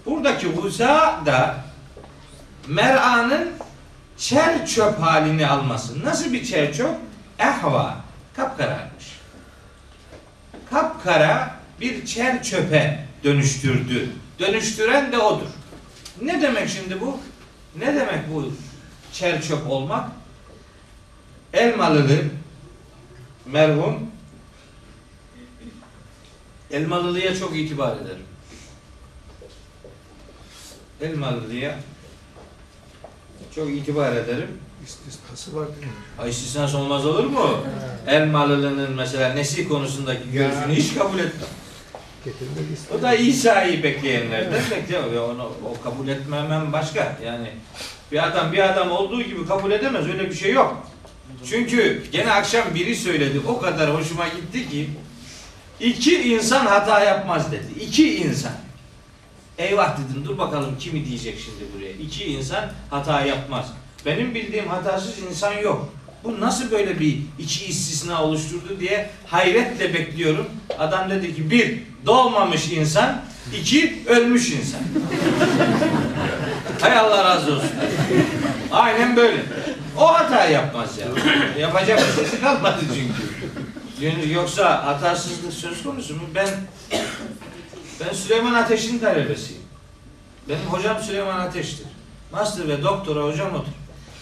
[0.06, 1.58] Buradaki huza da
[2.68, 3.50] mer'anın
[4.18, 6.06] çer çöp halini alması.
[6.06, 6.96] Nasıl bir çer çöp?
[7.40, 7.98] Ehva,
[8.36, 9.20] kapkararmış.
[10.70, 14.10] Kapkara bir çer çöpe dönüştürdü.
[14.40, 15.48] Dönüştüren de odur.
[16.22, 17.20] Ne demek şimdi bu?
[17.76, 18.54] Ne demek bu
[19.14, 20.10] çer çöp olmak?
[21.54, 22.18] Elmalılı
[23.46, 24.12] merhum
[26.72, 28.26] Elmalılı'ya çok itibar ederim.
[31.02, 31.80] Elmalılı'ya
[33.56, 34.48] çok itibar ederim.
[34.86, 35.94] İstisnası var değil mi?
[36.18, 37.58] Ha, istisnası olmaz olur mu?
[38.08, 41.50] Elmalılı'nın mesela nesi konusundaki görüşünü hiç kabul etmem.
[42.98, 45.30] O da İsa'yı bekleyenlerden bekliyor.
[45.30, 47.18] Onu o kabul etmemem başka.
[47.26, 47.52] Yani
[48.12, 50.08] bir adam bir adam olduğu gibi kabul edemez.
[50.08, 50.88] Öyle bir şey yok.
[51.50, 53.42] Çünkü gene akşam biri söyledi.
[53.48, 54.90] O kadar hoşuma gitti ki
[55.80, 57.84] iki insan hata yapmaz dedi.
[57.84, 58.52] İki insan.
[59.58, 61.92] Eyvah dedim dur bakalım kimi diyecek şimdi buraya.
[61.92, 63.66] İki insan hata yapmaz.
[64.06, 65.94] Benim bildiğim hatasız insan yok.
[66.24, 70.46] Bu nasıl böyle bir iki istisna oluşturdu diye hayretle bekliyorum.
[70.80, 73.22] Adam dedi ki bir doğmamış insan,
[73.60, 74.80] iki ölmüş insan.
[76.82, 77.72] Hay Allah razı olsun.
[78.72, 79.44] Aynen böyle.
[79.98, 81.08] O hata yapmaz ya.
[81.62, 83.29] Yapacak bir şey kalmadı çünkü.
[84.02, 86.22] Yoksa hatasızlık söz konusu mu?
[86.36, 86.48] Ben
[88.00, 89.62] ben Süleyman Ateş'in talebesiyim.
[90.50, 91.88] Benim hocam Süleyman Ateş'tir.
[92.32, 93.72] Master ve doktora hocam odur.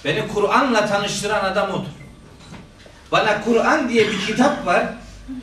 [0.05, 1.89] Beni Kur'an'la tanıştıran adam odur.
[3.11, 4.85] Bana Kur'an diye bir kitap var.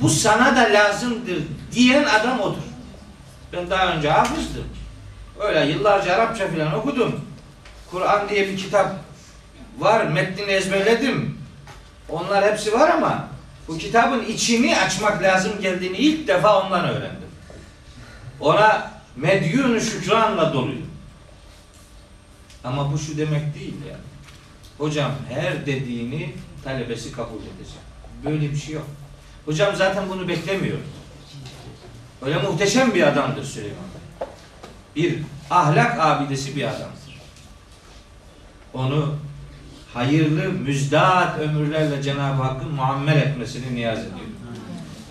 [0.00, 1.38] Bu sana da lazımdır
[1.72, 2.62] diyen adam odur.
[3.52, 4.64] Ben daha önce hafızdım.
[5.40, 7.20] Öyle yıllarca Arapça filan okudum.
[7.90, 8.96] Kur'an diye bir kitap
[9.78, 10.06] var.
[10.06, 11.38] Metnini ezberledim.
[12.08, 13.33] Onlar hepsi var ama
[13.68, 17.28] bu kitabın içini açmak lazım geldiğini ilk defa ondan öğrendim.
[18.40, 20.90] Ona medyun şükranla doluyum.
[22.64, 24.02] Ama bu şu demek değil yani.
[24.78, 27.78] Hocam her dediğini talebesi kabul edecek.
[28.24, 28.86] Böyle bir şey yok.
[29.44, 30.78] Hocam zaten bunu beklemiyor.
[32.22, 33.84] Öyle muhteşem bir adamdır Süleyman.
[34.96, 35.18] Bir
[35.50, 37.20] ahlak abidesi bir adamdır.
[38.74, 39.16] Onu
[39.94, 44.34] hayırlı, müjdat ömürlerle Cenab-ı Hakk'ın muammer etmesini niyaz ediyorum.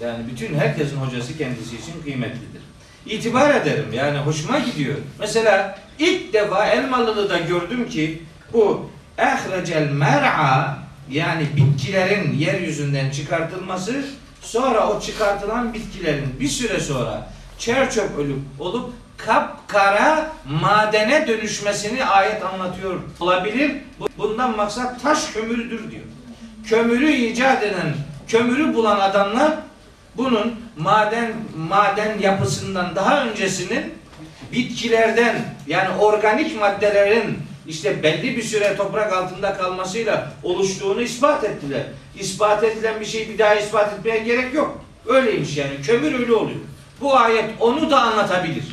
[0.03, 2.61] Yani bütün herkesin hocası kendisi için kıymetlidir.
[3.05, 4.95] İtibar ederim yani hoşuma gidiyor.
[5.19, 8.21] Mesela ilk defa Elmalı'da gördüm ki
[8.53, 10.77] bu ehrecel mer'a
[11.09, 14.05] yani bitkilerin yeryüzünden çıkartılması
[14.41, 22.43] sonra o çıkartılan bitkilerin bir süre sonra çer çöp ölüp olup kapkara madene dönüşmesini ayet
[22.45, 23.71] anlatıyor olabilir.
[23.99, 26.03] Bu- Bundan maksat taş kömürüdür diyor.
[26.69, 27.93] Kömürü icat eden,
[28.27, 29.51] kömürü bulan adamlar
[30.17, 33.93] bunun maden maden yapısından daha öncesinin
[34.51, 35.35] bitkilerden
[35.67, 41.83] yani organik maddelerin işte belli bir süre toprak altında kalmasıyla oluştuğunu ispat ettiler.
[42.19, 44.81] İspat edilen bir şeyi bir daha ispat etmeye gerek yok.
[45.07, 45.71] Öyleymiş yani.
[45.85, 46.59] Kömür öyle oluyor.
[47.01, 48.63] Bu ayet onu da anlatabilir.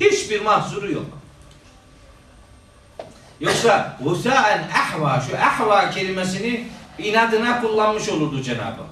[0.00, 1.06] Hiçbir mahsuru yok.
[3.40, 6.66] Yoksa vusaen ahva şu ahva kelimesini
[6.98, 8.82] inadına kullanmış olurdu Cenab-ı.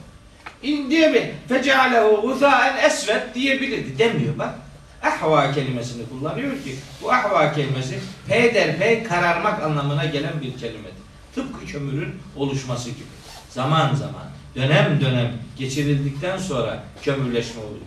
[0.63, 3.99] İn diye bir fecealehu vusaen esved diyebilirdi.
[3.99, 4.55] Demiyor bak.
[5.03, 10.99] Ahva kelimesini kullanıyor ki bu ahva kelimesi peyderpey kararmak anlamına gelen bir kelimedir.
[11.35, 13.09] Tıpkı kömürün oluşması gibi.
[13.51, 17.87] Zaman zaman, dönem dönem geçirildikten sonra kömürleşme oluyor.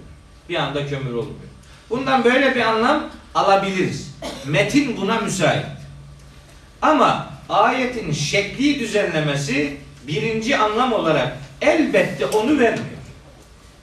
[0.49, 1.51] Bir anda kömür olmuyor.
[1.91, 4.15] Bundan böyle bir anlam alabiliriz.
[4.45, 5.65] Metin buna müsait.
[6.82, 9.77] Ama ayetin şekli düzenlemesi
[10.08, 12.86] birinci anlam olarak elbette onu vermiyor.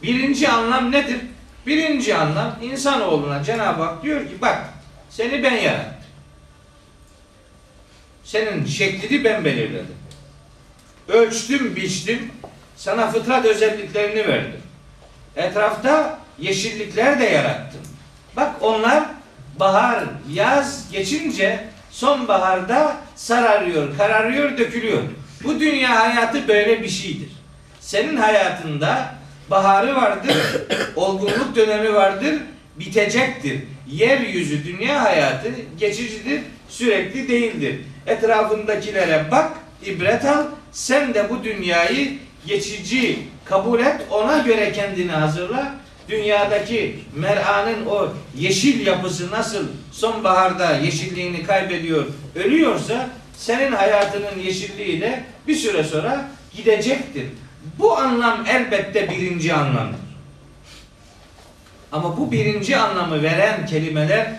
[0.03, 1.21] Birinci anlam nedir?
[1.67, 4.65] Birinci anlam insanoğluna Cenab-ı Hak diyor ki bak
[5.11, 5.95] seni ben yarattım.
[8.25, 9.97] Senin şeklini ben belirledim.
[11.09, 12.33] Ölçtüm, biçtim.
[12.77, 14.61] Sana fıtrat özelliklerini verdim.
[15.37, 17.81] Etrafta yeşillikler de yarattım.
[18.37, 19.05] Bak onlar
[19.61, 25.03] bahar, yaz geçince sonbaharda sararıyor, kararıyor, dökülüyor.
[25.45, 27.29] Bu dünya hayatı böyle bir şeydir.
[27.81, 29.15] Senin hayatında
[29.51, 30.37] baharı vardır,
[30.97, 32.35] olgunluk dönemi vardır,
[32.79, 33.61] bitecektir.
[33.91, 37.81] Yeryüzü, dünya hayatı geçicidir, sürekli değildir.
[38.07, 39.51] Etrafındakilere bak,
[39.87, 45.75] ibret al, sen de bu dünyayı geçici kabul et, ona göre kendini hazırla.
[46.09, 55.55] Dünyadaki mer'anın o yeşil yapısı nasıl sonbaharda yeşilliğini kaybediyor, ölüyorsa senin hayatının yeşilliği de bir
[55.57, 57.27] süre sonra gidecektir.
[57.79, 59.99] Bu anlam elbette birinci anlamdır.
[61.93, 64.33] Ama bu birinci anlamı veren kelimeler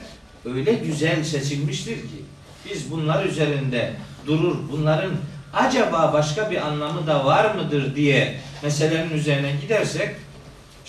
[0.46, 2.24] öyle güzel seçilmiştir ki
[2.70, 3.94] biz bunlar üzerinde
[4.28, 5.12] durur, bunların
[5.54, 10.10] acaba başka bir anlamı da var mıdır diye meselenin üzerine gidersek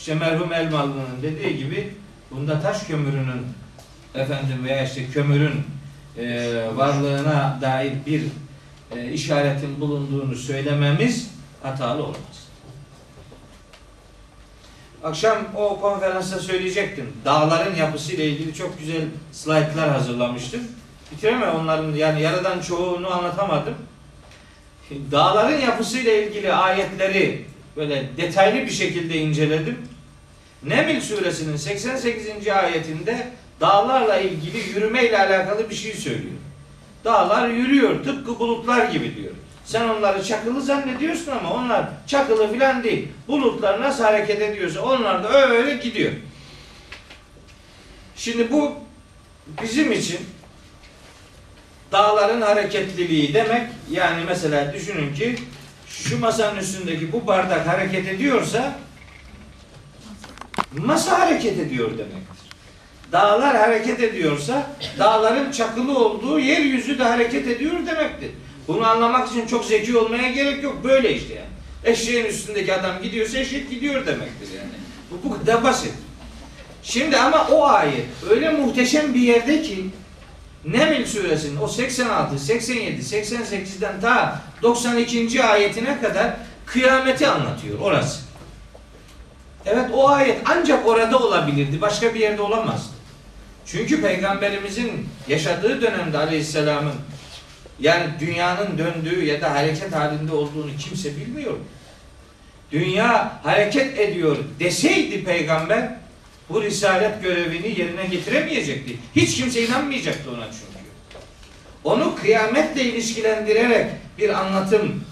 [0.01, 1.95] işte merhum Elmalı'nın dediği gibi
[2.31, 3.47] bunda taş kömürünün
[4.15, 5.65] efendim veya işte kömürün
[6.19, 8.23] e, varlığına dair bir
[8.97, 11.31] e, işaretin bulunduğunu söylememiz
[11.63, 12.49] hatalı olmaz.
[15.05, 17.13] Akşam o konferansta söyleyecektim.
[17.25, 20.61] Dağların yapısıyla ilgili çok güzel slaytlar hazırlamıştım.
[21.13, 23.75] Bitiremem onların yani yarıdan çoğunu anlatamadım.
[25.13, 27.45] Dağların yapısıyla ilgili ayetleri
[27.77, 29.90] böyle detaylı bir şekilde inceledim.
[30.63, 32.49] Neml suresinin 88.
[32.49, 33.27] ayetinde
[33.61, 36.35] dağlarla ilgili yürümeyle alakalı bir şey söylüyor.
[37.05, 39.33] Dağlar yürüyor tıpkı bulutlar gibi diyor.
[39.65, 43.09] Sen onları çakılı zannediyorsun ama onlar çakılı filan değil.
[43.29, 46.13] Bulutlar nasıl hareket ediyorsa onlar da öyle gidiyor.
[48.17, 48.73] Şimdi bu
[49.63, 50.19] bizim için
[51.93, 55.37] dağların hareketliliği demek yani mesela düşünün ki
[55.89, 58.75] şu masanın üstündeki bu bardak hareket ediyorsa
[60.79, 62.51] masa hareket ediyor demektir.
[63.13, 68.31] Dağlar hareket ediyorsa dağların çakılı olduğu yeryüzü de hareket ediyor demektir.
[68.69, 70.85] Bunu anlamak için çok zeki olmaya gerek yok.
[70.85, 71.47] Böyle işte yani.
[71.85, 74.71] Eşeğin üstündeki adam gidiyorsa eşek gidiyor demektir yani.
[75.11, 75.93] Bu, bu kadar basit.
[76.83, 79.85] Şimdi ama o ayet öyle muhteşem bir yerde ki
[80.65, 85.45] Neml suresinin o 86, 87, 88'den ta 92.
[85.45, 88.21] ayetine kadar kıyameti anlatıyor orası.
[89.67, 91.81] Evet o ayet ancak orada olabilirdi.
[91.81, 92.95] Başka bir yerde olamazdı.
[93.67, 96.95] Çünkü peygamberimizin yaşadığı dönemde aleyhisselamın
[97.81, 101.57] yani dünyanın döndüğü ya da hareket halinde olduğunu kimse bilmiyor.
[102.73, 105.95] Dünya hareket ediyor deseydi peygamber
[106.49, 108.97] bu risalet görevini yerine getiremeyecekti.
[109.17, 110.71] Hiç kimse inanmayacaktı ona çünkü.
[111.85, 113.87] Onu kıyametle ilişkilendirerek
[114.19, 115.05] bir anlatım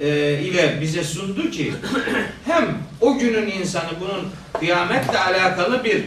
[0.00, 1.72] e, ile bize sundu ki
[2.46, 4.28] hem o günün insanı bunun
[4.60, 6.04] kıyametle alakalı bir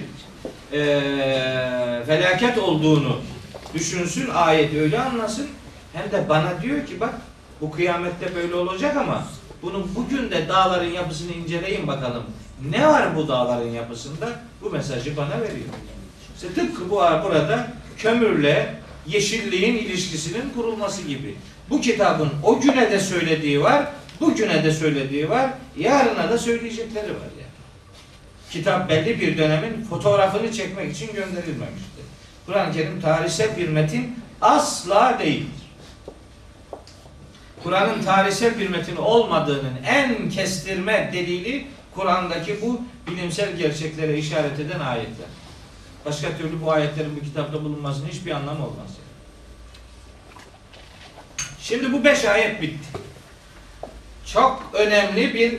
[0.73, 3.21] e, felaket olduğunu
[3.73, 5.47] düşünsün, ayet öyle anlasın.
[5.93, 7.13] Hem de bana diyor ki bak
[7.61, 9.27] bu kıyamette böyle olacak ama
[9.61, 12.23] bunun bugün de dağların yapısını inceleyin bakalım.
[12.71, 14.29] Ne var bu dağların yapısında?
[14.61, 15.69] Bu mesajı bana veriyor.
[16.35, 17.67] İşte tıpkı bu burada
[17.97, 18.75] kömürle
[19.07, 21.35] yeşilliğin ilişkisinin kurulması gibi.
[21.70, 23.86] Bu kitabın o güne de söylediği var,
[24.22, 27.47] bugüne de söylediği var, yarına da söyleyecekleri var yani.
[28.51, 32.03] Kitap belli bir dönemin fotoğrafını çekmek için gönderilmemiştir.
[32.45, 35.68] Kur'an-ı Kerim tarihsel bir metin asla değildir.
[37.63, 45.28] Kur'an'ın tarihsel bir metin olmadığının en kestirme delili Kur'an'daki bu bilimsel gerçeklere işaret eden ayetler.
[46.05, 48.88] Başka türlü bu ayetlerin bu kitapta bulunmasının hiçbir anlamı olmaz.
[51.68, 52.88] Şimdi bu beş ayet bitti.
[54.26, 55.55] Çok önemli bir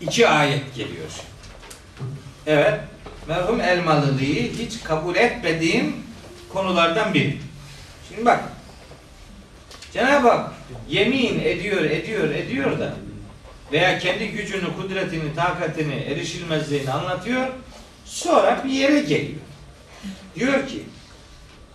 [0.00, 1.10] iki ayet geliyor.
[2.46, 2.80] Evet,
[3.28, 5.96] merhum Elmalılı'yı hiç kabul etmediğim
[6.52, 7.38] konulardan biri.
[8.08, 8.44] Şimdi bak,
[9.92, 10.52] Cenab-ı Hak
[10.88, 12.94] yemin ediyor, ediyor, ediyor da
[13.72, 17.46] veya kendi gücünü, kudretini, takatini, erişilmezliğini anlatıyor.
[18.04, 19.40] Sonra bir yere geliyor.
[20.36, 20.82] Diyor ki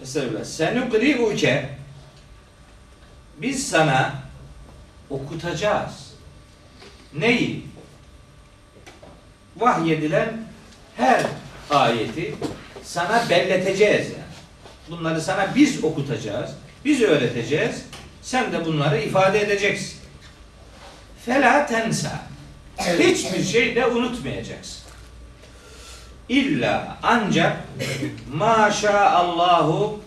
[0.04, 0.44] Estağfirullah.
[0.46, 1.70] Senukri'uke
[3.38, 4.14] biz sana
[5.10, 6.14] okutacağız.
[7.14, 7.66] Neyi?
[9.58, 10.44] Vahyedilen
[10.98, 11.22] her
[11.70, 12.36] ayeti
[12.84, 14.24] sana belleteceğiz yani.
[14.90, 16.52] Bunları sana biz okutacağız.
[16.86, 17.82] Biz öğreteceğiz.
[18.22, 20.00] Sen de bunları ifade edeceksin.
[21.26, 22.22] Fela tensa.
[22.78, 24.89] Hiçbir şey de unutmayacaksın.
[26.30, 27.66] İlla ancak
[28.34, 30.00] maşa Allahu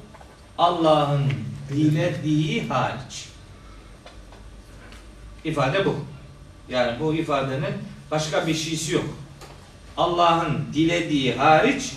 [0.58, 1.32] Allah'ın
[1.68, 3.28] dilediği hariç.
[5.44, 5.96] İfade bu.
[6.68, 7.74] Yani bu ifadenin
[8.10, 9.04] başka bir şeysi yok.
[9.96, 11.92] Allah'ın dilediği hariç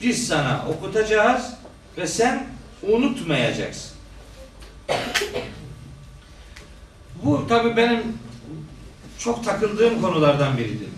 [0.00, 1.54] biz sana okutacağız
[1.98, 2.46] ve sen
[2.82, 3.90] unutmayacaksın.
[7.24, 8.18] Bu tabi benim
[9.18, 10.89] çok takıldığım konulardan biridir.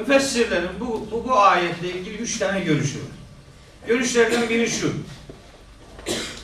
[0.00, 3.06] Müfessirlerin bu, bu, bu ayetle ilgili üç tane görüşü var.
[3.86, 4.92] Görüşlerden biri şu.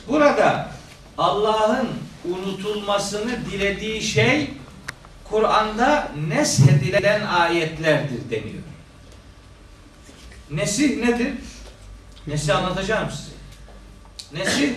[0.07, 0.71] Burada
[1.17, 1.87] Allah'ın
[2.25, 4.51] unutulmasını dilediği şey
[5.23, 8.63] Kur'an'da neshedilen ayetlerdir deniyor.
[10.51, 11.33] Nesih nedir?
[12.27, 13.37] Nesih anlatacağım size.
[14.33, 14.69] Nesih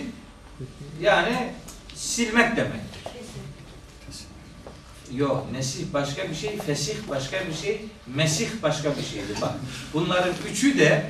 [1.01, 1.53] yani
[1.95, 2.90] silmek demek.
[5.15, 7.81] Yok, nesih başka bir şey, fesih başka bir şey,
[8.15, 9.41] mesih başka bir şeydir.
[9.41, 9.53] Bak,
[9.93, 11.05] bunların üçü de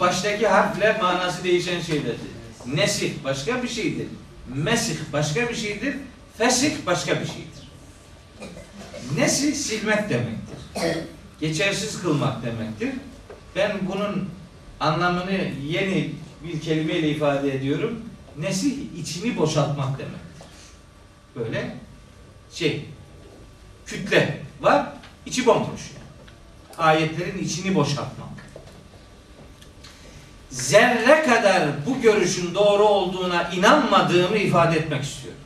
[0.00, 2.30] baştaki harfle manası değişen şeylerdir.
[2.74, 4.06] Nesih başka bir şeydir.
[4.54, 5.96] Mesih başka bir şeydir.
[6.38, 7.64] Fesih başka bir şeydir.
[9.16, 10.58] Nesih silmek demektir.
[11.40, 12.90] Geçersiz kılmak demektir.
[13.56, 14.30] Ben bunun
[14.80, 16.10] anlamını yeni
[16.44, 18.00] bir kelimeyle ifade ediyorum.
[18.38, 20.48] Nesih içini boşaltmak demektir.
[21.36, 21.76] Böyle
[22.52, 22.84] şey,
[23.86, 24.86] kütle var,
[25.26, 25.80] içi bomboş.
[25.80, 26.88] Yani.
[26.88, 28.28] Ayetlerin içini boşaltmak.
[30.50, 35.40] Zerre kadar bu görüşün doğru olduğuna inanmadığımı ifade etmek istiyorum.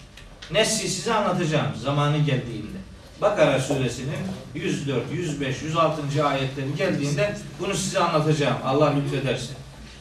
[0.51, 2.79] Nesli size anlatacağım zamanı geldiğinde.
[3.21, 4.17] Bakara suresinin
[4.55, 6.27] 104, 105, 106.
[6.27, 8.57] ayetleri geldiğinde bunu size anlatacağım.
[8.65, 9.53] Allah lütfederse.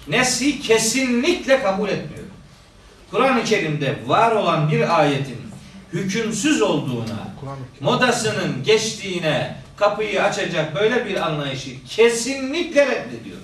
[0.07, 2.31] Nesli kesinlikle kabul etmiyorum.
[3.11, 5.37] Kur'an-ı Kerim'de var olan bir ayetin
[5.93, 7.33] hükümsüz olduğuna,
[7.79, 13.37] modasının geçtiğine kapıyı açacak böyle bir anlayışı kesinlikle reddediyor.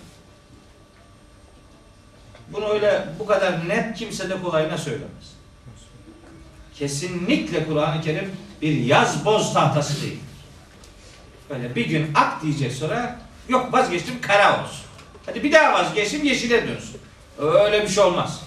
[2.49, 5.33] Bunu öyle bu kadar net kimse de kolayına söylemez.
[6.75, 8.31] Kesinlikle Kur'an-ı Kerim
[8.61, 10.19] bir yaz boz tahtası değil.
[11.49, 13.19] Böyle bir gün ak diyecek sonra
[13.49, 14.85] yok vazgeçtim kara olsun.
[15.25, 17.01] Hadi bir daha vazgeçtim yeşile dönsün.
[17.37, 18.41] Öyle bir şey olmaz.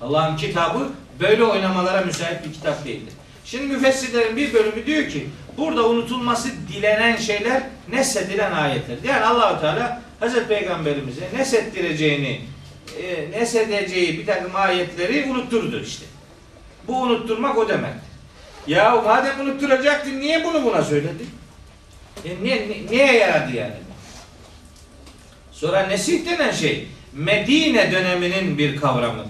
[0.00, 3.14] Allah'ın kitabı böyle oynamalara müsait bir kitap değildir.
[3.44, 5.26] Şimdi müfessirlerin bir bölümü diyor ki
[5.56, 8.96] burada unutulması dilenen şeyler nesedilen ayetler.
[9.04, 12.40] Yani Allahu Teala Hazreti Peygamberimize nesettireceğini
[13.02, 16.04] e, nesedeceği bir takım ayetleri unutturdu işte.
[16.88, 17.92] Bu unutturmak o demek.
[18.66, 21.30] Ya madem unutturacaktın niye bunu buna söyledin?
[22.24, 23.74] E, niye, ni- niye yaradı yani?
[25.52, 29.26] Sonra nesih denen şey Medine döneminin bir kavramıdır.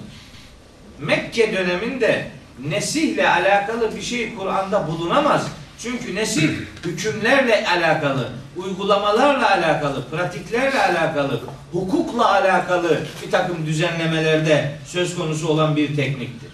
[0.98, 2.26] Mekke döneminde
[2.62, 5.46] nesihle alakalı bir şey Kur'an'da bulunamaz.
[5.78, 6.50] Çünkü nesih
[6.84, 11.40] hükümlerle alakalı, uygulamalarla alakalı, pratiklerle alakalı,
[11.72, 16.50] hukukla alakalı bir takım düzenlemelerde söz konusu olan bir tekniktir.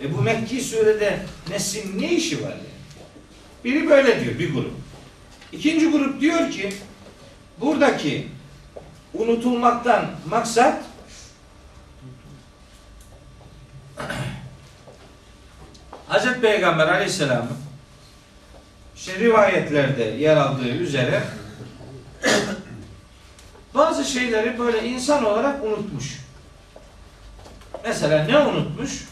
[0.00, 1.18] E bu Mekki surede
[1.50, 2.74] nesin ne işi var yani?
[3.64, 4.72] Biri böyle diyor bir grup.
[5.52, 6.72] İkinci grup diyor ki
[7.60, 8.28] buradaki
[9.14, 10.84] unutulmaktan maksat
[16.08, 17.56] Hazreti Peygamber Aleyhisselam'ın
[18.96, 21.22] işte rivayetlerde yer aldığı üzere
[23.74, 26.20] bazı şeyleri böyle insan olarak unutmuş.
[27.84, 29.04] Mesela ne unutmuş?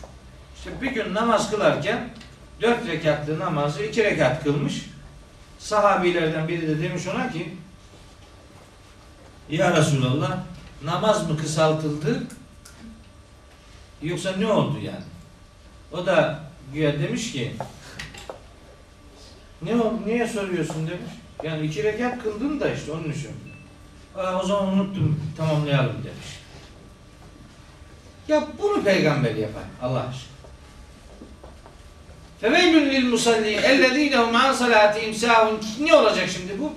[0.57, 2.09] İşte bir gün namaz kılarken
[2.61, 4.87] dört rekatlı namazı iki rekat kılmış.
[5.59, 7.55] Sahabilerden biri de demiş ona ki
[9.49, 10.39] Ya Resulallah
[10.85, 12.23] Namaz mı kısaltıldı?
[14.03, 15.05] Yoksa ne oldu yani?
[15.93, 16.41] O da
[16.75, 17.53] güya demiş ki
[19.63, 21.13] ne oldu, niye soruyorsun demiş.
[21.43, 23.31] Yani iki rekat kıldın da işte onun için.
[24.17, 26.39] Aa, o zaman unuttum tamamlayalım demiş.
[28.29, 30.33] Ya bunu peygamber yapar Allah aşkına.
[32.41, 35.61] Feveylün lil musalli ellezine hum an salatihim sahun.
[35.81, 36.73] Ne olacak şimdi bu?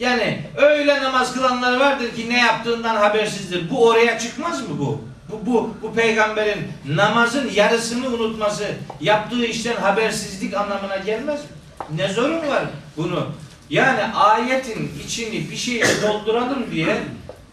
[0.00, 3.70] Yani öyle namaz kılanlar vardır ki ne yaptığından habersizdir.
[3.70, 5.00] Bu oraya çıkmaz mı bu?
[5.32, 8.64] Bu, bu, bu peygamberin namazın yarısını unutması,
[9.00, 11.46] yaptığı işten habersizlik anlamına gelmez mi?
[11.96, 12.64] Ne zorun var
[12.96, 13.28] bunu?
[13.70, 16.96] Yani ayetin içini bir şeyle dolduralım diye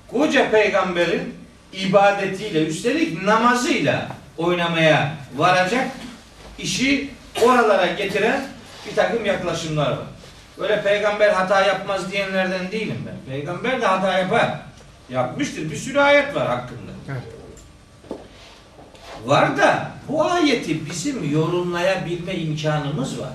[0.08, 1.36] koca peygamberin
[1.74, 4.08] ibadetiyle üstelik namazıyla
[4.38, 5.88] oynamaya varacak
[6.58, 7.10] işi
[7.42, 8.48] oralara getiren
[8.90, 10.08] bir takım yaklaşımlar var.
[10.60, 13.34] Öyle peygamber hata yapmaz diyenlerden değilim ben.
[13.34, 14.50] Peygamber de hata yapar.
[15.10, 15.72] Yapmıştır.
[15.72, 16.92] Bir sürü ayet var hakkında.
[17.10, 17.39] Evet.
[19.26, 23.34] Var da bu ayeti bizim yorumlayabilme imkanımız var.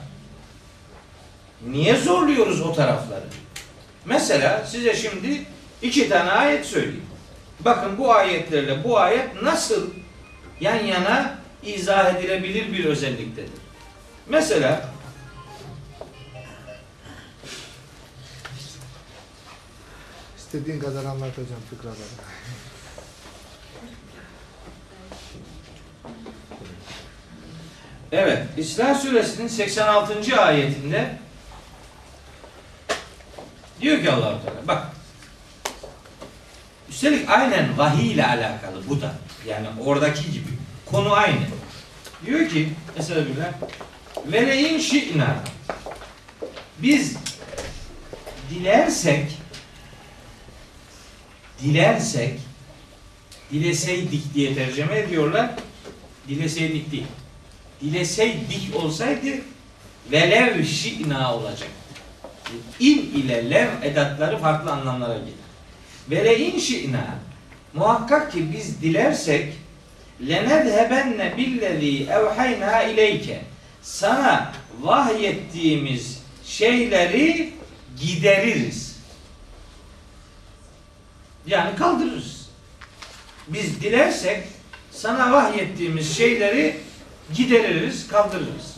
[1.66, 3.24] Niye zorluyoruz o tarafları?
[4.04, 5.46] Mesela size şimdi
[5.82, 7.06] iki tane ayet söyleyeyim.
[7.60, 9.90] Bakın bu ayetlerle bu ayet nasıl
[10.60, 13.60] yan yana izah edilebilir bir özelliktedir.
[14.28, 14.88] Mesela
[20.38, 22.33] İstediğin kadar anlat hocam fıkraları.
[28.16, 30.40] Evet, İsra suresinin 86.
[30.40, 31.18] ayetinde
[33.80, 34.86] diyor ki allah Teala bak
[36.88, 39.14] üstelik aynen vahiy ile alakalı bu da
[39.48, 40.48] yani oradaki gibi
[40.86, 41.40] konu aynı.
[42.26, 43.52] Diyor ki mesela billah
[44.26, 45.36] ve leyin şi'na
[46.78, 47.16] biz
[48.50, 49.38] dilersek
[51.62, 52.40] dilersek
[53.52, 55.50] dileseydik diye tercüme ediyorlar.
[56.28, 57.06] Dileseydik değil
[57.80, 59.28] dileseydik olsaydı
[60.12, 61.68] velev şi'na olacak.
[62.80, 65.34] İn ile lev edatları farklı anlamlara gelir.
[66.10, 67.04] Vele in şi'na
[67.74, 69.54] muhakkak ki biz dilersek
[70.28, 73.42] lenedhebenne billezî evhayna ileyke
[73.82, 77.52] sana vahyettiğimiz şeyleri
[78.00, 78.96] gideririz.
[81.46, 82.48] Yani kaldırırız.
[83.48, 84.40] Biz dilersek
[84.90, 86.76] sana vahyettiğimiz şeyleri
[87.34, 88.76] gideririz, kaldırırız.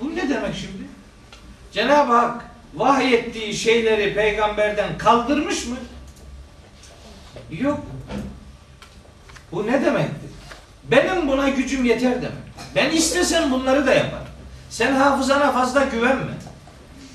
[0.00, 0.82] Bu ne demek şimdi?
[1.72, 2.44] Cenab-ı Hak
[2.74, 5.76] vahyettiği şeyleri peygamberden kaldırmış mı?
[7.50, 7.80] Yok.
[9.52, 10.30] Bu ne demektir?
[10.90, 12.44] Benim buna gücüm yeter demek.
[12.74, 14.26] Ben istesem bunları da yaparım.
[14.70, 16.32] Sen hafızana fazla güvenme.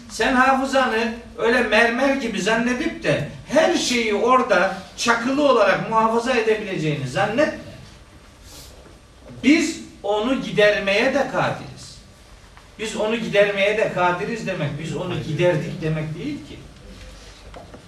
[0.10, 7.60] Sen hafızanı öyle mermer gibi zannedip de her şeyi orada çakılı olarak muhafaza edebileceğini zannetme.
[9.44, 12.00] Biz onu gidermeye de kadiriz.
[12.80, 16.60] Biz onu gidermeye de kadiriz demek, biz onu giderdik demek değil ki.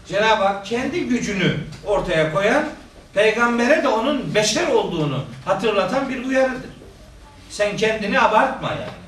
[0.07, 1.55] Cenab-ı Hak kendi gücünü
[1.85, 2.65] ortaya koyan,
[3.13, 6.69] peygambere de onun beşer olduğunu hatırlatan bir uyarıdır.
[7.49, 9.01] Sen kendini abartma yani.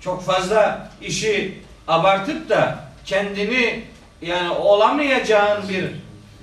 [0.00, 3.84] Çok fazla işi abartıp da kendini
[4.22, 5.84] yani olamayacağın bir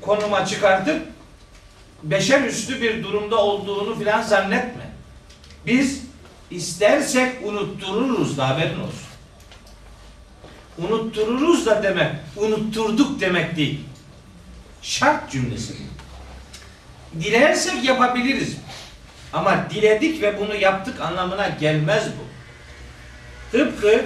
[0.01, 1.01] konuma çıkartıp
[2.03, 4.86] beşer üstü bir durumda olduğunu filan zannetme.
[5.68, 6.01] Biz
[6.51, 9.07] istersek unuttururuz da haberin olsun.
[10.78, 13.80] Unuttururuz da demek, unutturduk demek değil.
[14.82, 15.76] Şart cümlesi.
[17.20, 18.57] Dilersek yapabiliriz.
[19.34, 22.28] Ama diledik ve bunu yaptık anlamına gelmez bu.
[23.57, 24.05] Tıpkı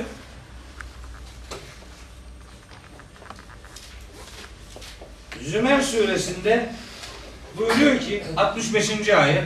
[5.41, 6.69] Zümer suresinde
[7.57, 9.09] buyuruyor ki 65.
[9.09, 9.43] ayet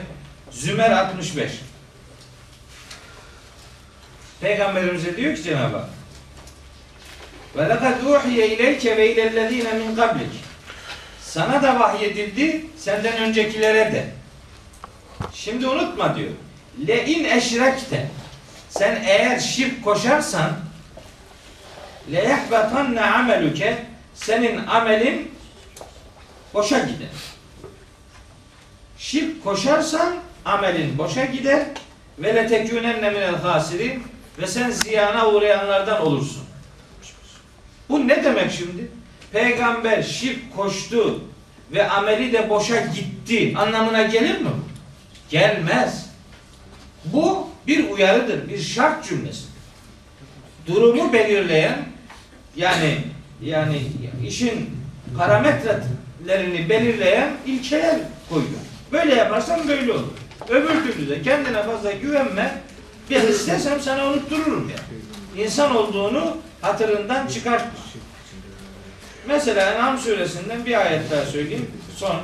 [0.51, 1.51] Zümer 65
[4.41, 5.89] Peygamberimize diyor ki Cenab-ı Hak
[7.57, 10.31] ve lekad uhiye ileyke ve ilellezine min kablik
[11.21, 14.05] sana da vahyedildi senden öncekilere de.
[15.33, 16.31] Şimdi unutma diyor
[16.88, 18.07] le in eşrekte
[18.69, 20.51] sen eğer şirk koşarsan
[22.11, 23.77] le yehbetanne ameluke
[24.13, 25.31] senin amelin
[26.53, 27.09] boşa gider.
[28.97, 30.15] Şirk koşarsan
[30.45, 31.63] amelin boşa gider.
[32.19, 34.03] Ve le tekûnenne minel hasirin
[34.39, 36.43] ve sen ziyana uğrayanlardan olursun.
[37.89, 38.91] Bu ne demek şimdi?
[39.31, 41.23] Peygamber şirk koştu
[41.71, 44.49] ve ameli de boşa gitti anlamına gelir mi?
[45.29, 46.09] Gelmez.
[47.05, 49.45] Bu bir uyarıdır, bir şart cümlesi.
[50.67, 51.86] Durumu belirleyen
[52.55, 52.97] yani
[53.41, 53.81] yani
[54.27, 54.69] işin
[55.17, 55.79] parametre
[56.25, 57.95] ilkelerini belirleyen ilkeler
[58.29, 58.59] koyuyor.
[58.91, 60.03] Böyle yaparsan böyle olur.
[60.49, 62.61] Öbür türlü de kendine fazla güvenme.
[63.10, 65.45] Ben istesem sana unuttururum yani.
[65.45, 67.80] İnsan olduğunu hatırından çıkartma.
[69.28, 71.72] Mesela En'am suresinden bir ayet daha söyleyeyim.
[71.97, 72.16] Son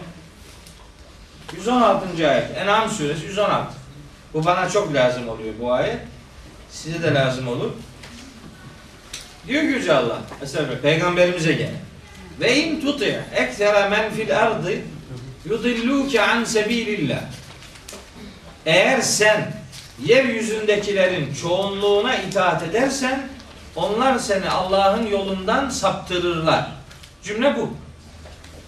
[1.56, 2.30] 116.
[2.30, 2.58] ayet.
[2.58, 3.74] En'am suresi 116.
[4.34, 6.00] Bu bana çok lazım oluyor bu ayet.
[6.72, 7.72] Size de lazım olur.
[9.48, 11.76] Diyor ki Yüce Allah, Estağfurullah, peygamberimize gene.
[12.40, 14.72] Ve in tuti' eksera men fil ardı
[15.46, 17.22] yudilluke an sebilillah.
[18.66, 19.61] Eğer sen
[20.06, 23.28] yeryüzündekilerin çoğunluğuna itaat edersen
[23.76, 26.72] onlar seni Allah'ın yolundan saptırırlar.
[27.24, 27.70] Cümle bu.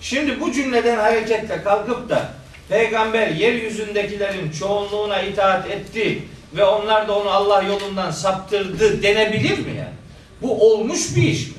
[0.02, 2.30] Şimdi bu cümleden hareketle kalkıp da
[2.70, 6.24] peygamber yeryüzündekilerin çoğunluğuna itaat etti
[6.56, 9.94] ve onlar da onu Allah yolundan saptırdı denebilir mi yani?
[10.42, 11.54] Bu olmuş bir iş mi?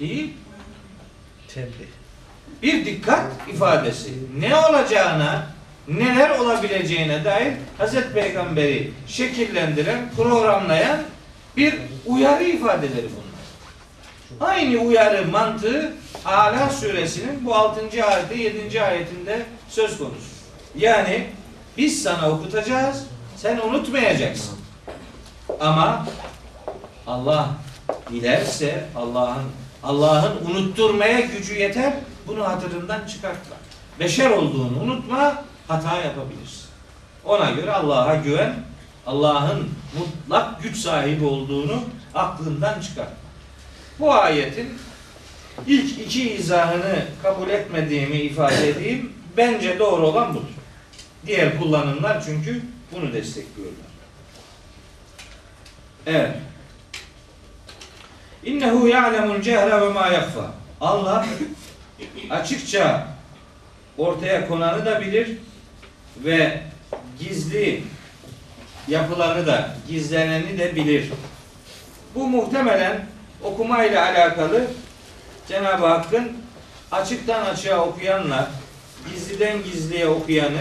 [0.00, 0.30] Değil.
[2.62, 4.10] Bir dikkat ifadesi.
[4.38, 5.46] Ne olacağına,
[5.88, 10.98] neler olabileceğine dair Hazreti Peygamber'i şekillendiren, programlayan
[11.56, 11.74] bir
[12.06, 14.50] uyarı ifadeleri bunlar.
[14.52, 15.92] Aynı uyarı mantığı
[16.24, 18.04] Ala suresinin bu 6.
[18.04, 18.82] ayeti 7.
[18.82, 20.32] ayetinde söz konusu.
[20.78, 21.26] Yani
[21.78, 23.06] biz sana okutacağız,
[23.36, 24.58] sen unutmayacaksın.
[25.60, 26.06] Ama
[27.06, 27.48] Allah
[28.10, 29.44] dilerse Allah'ın
[29.82, 31.92] Allah'ın unutturmaya gücü yeter.
[32.26, 33.56] Bunu hatırından çıkartma.
[34.00, 36.68] Beşer olduğunu unutma, hata yapabilirsin.
[37.24, 38.54] Ona göre Allah'a güven,
[39.06, 41.82] Allah'ın mutlak güç sahibi olduğunu
[42.14, 43.16] aklından çıkartma.
[43.98, 44.78] Bu ayetin
[45.66, 49.12] ilk iki izahını kabul etmediğimi ifade edeyim.
[49.36, 50.48] Bence doğru olan budur.
[51.26, 53.86] Diğer kullanımlar çünkü bunu destekliyorlar.
[56.06, 56.36] Evet.
[58.44, 60.54] İnnehu ya'lemul cehre ve ma yakfa.
[60.80, 61.26] Allah
[62.30, 63.08] açıkça
[63.98, 65.38] ortaya konanı da bilir
[66.16, 66.62] ve
[67.18, 67.82] gizli
[68.88, 71.10] yapılanı da, gizleneni de bilir.
[72.14, 73.06] Bu muhtemelen
[73.42, 74.66] okumayla alakalı
[75.48, 76.32] Cenab-ı Hakk'ın
[76.90, 78.50] açıktan açığa okuyanla
[79.10, 80.60] gizliden gizliye okuyanı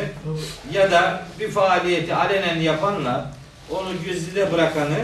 [0.73, 3.31] ya da bir faaliyeti alenen yapanla
[3.71, 4.97] onu gizlide bırakanı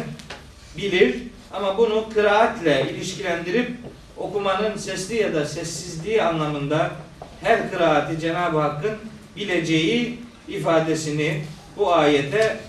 [0.77, 1.15] bilir
[1.53, 3.71] ama bunu kıraatle ilişkilendirip
[4.17, 6.91] okumanın sesli ya da sessizliği anlamında
[7.41, 8.97] her kıraati Cenab-ı Hakk'ın
[9.35, 11.43] bileceği ifadesini
[11.77, 12.59] bu ayete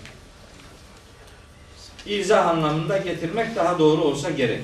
[2.07, 4.61] izah anlamında getirmek daha doğru olsa gerek.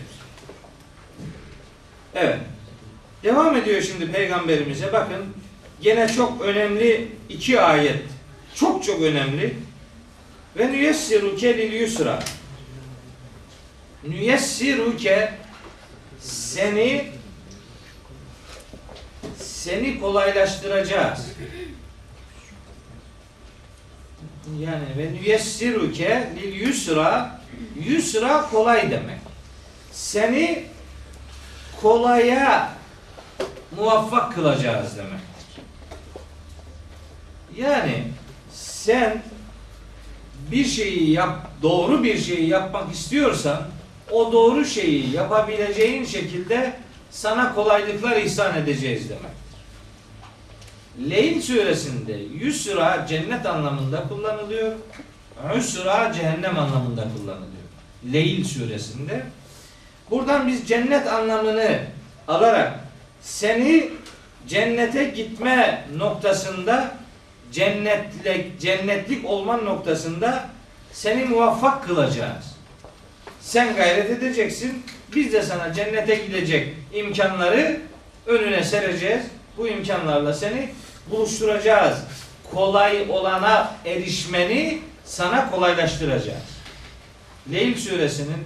[2.14, 2.38] Evet.
[3.22, 4.92] Devam ediyor şimdi peygamberimize.
[4.92, 5.26] Bakın
[5.80, 8.02] gene çok önemli iki ayet.
[8.54, 9.54] Çok çok önemli.
[10.56, 12.18] Ve nüyessiruke lil yusra.
[14.08, 15.34] Nüyessiruke
[16.20, 17.04] seni
[19.38, 21.26] seni kolaylaştıracağız.
[24.61, 27.40] Yani ve nüyessiruke lil yusra
[27.86, 29.18] yusra kolay demek.
[29.92, 30.64] Seni
[31.82, 32.72] kolaya
[33.76, 35.62] muvaffak kılacağız demektir.
[37.57, 38.05] Yani
[38.53, 39.22] sen
[40.51, 43.62] bir şeyi yap, doğru bir şeyi yapmak istiyorsan
[44.11, 46.76] o doğru şeyi yapabileceğin şekilde
[47.11, 49.43] sana kolaylıklar ihsan edeceğiz demektir.
[50.99, 54.72] Leyl suresinde yusra cennet anlamında kullanılıyor.
[55.59, 57.64] Usra cehennem anlamında kullanılıyor.
[58.12, 59.22] Leyl suresinde.
[60.11, 61.78] Buradan biz cennet anlamını
[62.28, 62.72] alarak
[63.22, 63.90] seni
[64.49, 66.97] cennete gitme noktasında
[67.53, 70.49] cennetlik, cennetlik olman noktasında
[70.92, 72.55] seni muvaffak kılacağız.
[73.40, 74.82] Sen gayret edeceksin.
[75.14, 77.80] Biz de sana cennete gidecek imkanları
[78.26, 79.22] önüne sereceğiz.
[79.57, 80.68] Bu imkanlarla seni
[81.11, 81.98] buluşturacağız.
[82.50, 86.42] Kolay olana erişmeni sana kolaylaştıracağız.
[87.52, 88.44] Leyl suresinin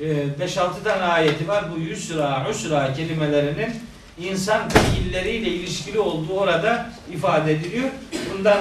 [0.00, 1.64] 5-6 tane ayeti var.
[1.76, 3.70] Bu yusra, usra kelimelerinin
[4.18, 7.88] insan fiilleriyle ilişkili olduğu orada ifade ediliyor.
[8.32, 8.58] Bundan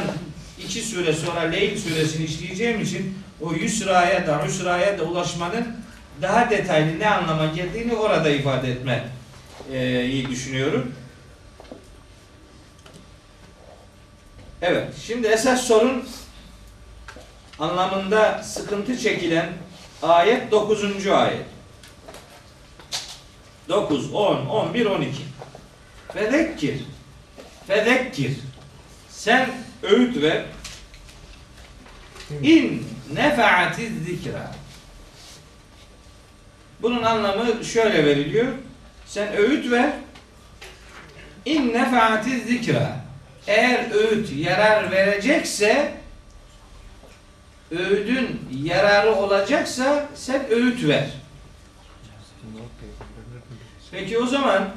[0.66, 5.68] iki sure sonra Leyl suresini işleyeceğim için o yusraya da usraya da ulaşmanın
[6.22, 9.10] daha detaylı ne anlama geldiğini orada ifade etme
[9.74, 10.94] e, iyi düşünüyorum.
[14.66, 16.06] Evet, şimdi esas sorun
[17.60, 19.50] anlamında sıkıntı çekilen
[20.02, 21.08] ayet 9.
[21.08, 21.46] ayet.
[23.70, 25.12] 9, 10, 11, 12.
[26.14, 26.84] Fezekkir.
[27.68, 28.38] Fezekkir.
[29.10, 29.50] Sen
[29.84, 30.46] öğüt ver.
[32.42, 34.52] İn nefaati zikra.
[36.82, 38.48] Bunun anlamı şöyle veriliyor.
[39.06, 39.94] Sen öğüt ver.
[41.46, 43.04] in nefaati zikra
[43.48, 45.94] eğer öğüt yarar verecekse
[47.72, 51.10] öğüdün yararı olacaksa sen öğüt ver.
[53.92, 54.70] Peki o zaman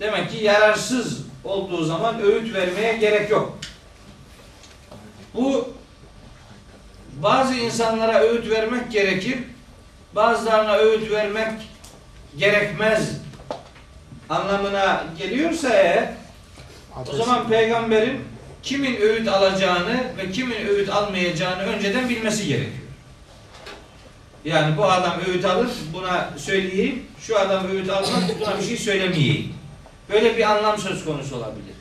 [0.00, 3.58] demek ki yararsız olduğu zaman öğüt vermeye gerek yok.
[5.34, 5.74] Bu
[7.22, 9.38] bazı insanlara öğüt vermek gerekir.
[10.14, 11.52] Bazılarına öğüt vermek
[12.36, 13.10] gerekmez
[14.28, 16.14] anlamına geliyorsa eğer
[16.96, 18.20] o zaman peygamberin
[18.62, 22.72] kimin öğüt alacağını ve kimin öğüt almayacağını önceden bilmesi gerekiyor.
[24.44, 27.02] Yani bu adam öğüt alır, buna söyleyeyim.
[27.20, 29.54] Şu adam öğüt almaz, buna bir şey söylemeyeyim.
[30.10, 31.74] Böyle bir anlam söz konusu olabilir.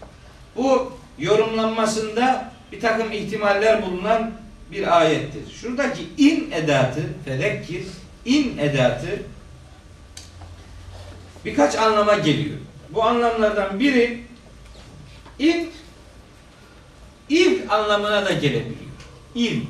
[0.56, 4.32] Bu yorumlanmasında bir takım ihtimaller bulunan
[4.72, 5.56] bir ayettir.
[5.62, 7.84] Şuradaki in edatı, fedekkir,
[8.26, 9.20] in edatı
[11.46, 12.58] birkaç anlama geliyor.
[12.90, 14.25] Bu anlamlardan biri
[15.40, 15.72] in
[17.30, 18.76] ilk anlamına da gelebiliyor.
[19.36, 19.62] İl.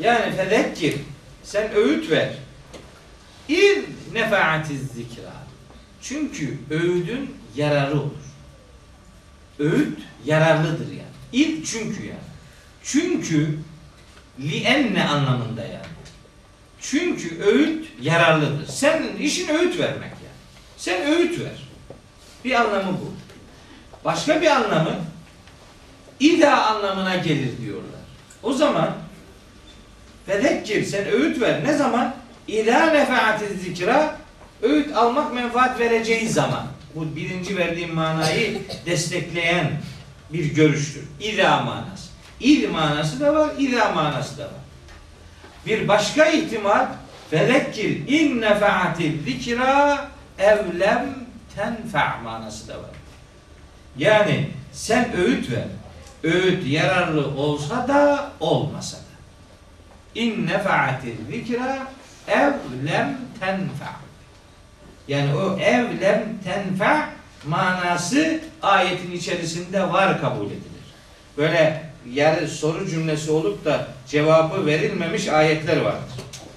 [0.00, 0.94] Yani fedekkir.
[1.42, 2.34] Sen öğüt ver.
[3.48, 3.82] İl
[4.12, 5.32] nefaatiz zikra.
[6.02, 8.24] Çünkü öğüdün yararı olur.
[9.58, 11.14] Öğüt yararlıdır yani.
[11.32, 12.18] İl çünkü yani.
[12.82, 13.58] Çünkü
[14.40, 15.84] lienne anlamında yani.
[16.80, 18.66] Çünkü öğüt yararlıdır.
[18.66, 20.40] Senin işin öğüt vermek yani.
[20.76, 21.68] Sen öğüt ver.
[22.44, 23.13] Bir anlamı bu.
[24.04, 24.94] Başka bir anlamı
[26.20, 28.00] İda anlamına gelir diyorlar.
[28.42, 28.90] O zaman
[30.26, 31.64] fedekkir sen öğüt ver.
[31.64, 32.14] Ne zaman?
[32.48, 34.16] İlâ nefaati zikra
[34.62, 36.66] öğüt almak menfaat vereceği zaman.
[36.94, 39.72] Bu birinci verdiğim manayı destekleyen
[40.32, 41.04] bir görüştür.
[41.20, 42.04] İza manası.
[42.40, 44.50] İl manası da var, İza manası da var.
[45.66, 46.86] Bir başka ihtimal
[47.30, 51.06] fedekkir in nefaati zikra evlem
[51.56, 52.90] tenfa manası da var.
[53.98, 55.64] Yani sen öğüt ver.
[56.22, 59.00] Öğüt yararlı olsa da olmasa da.
[60.14, 61.86] İn nefaati zikra
[62.28, 62.52] ev
[62.86, 63.92] lem tenfa.
[65.08, 67.08] Yani o ev lem tenfa
[67.46, 70.60] manası ayetin içerisinde var kabul edilir.
[71.36, 76.14] Böyle yarı soru cümlesi olup da cevabı verilmemiş ayetler vardır.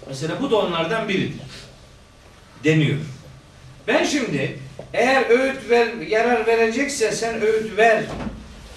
[0.08, 1.42] Mesela bu da onlardan biridir.
[2.64, 2.98] Deniyor.
[3.88, 4.60] Ben şimdi
[4.94, 8.04] eğer öğüt ver, yarar verecekse sen öğüt ver.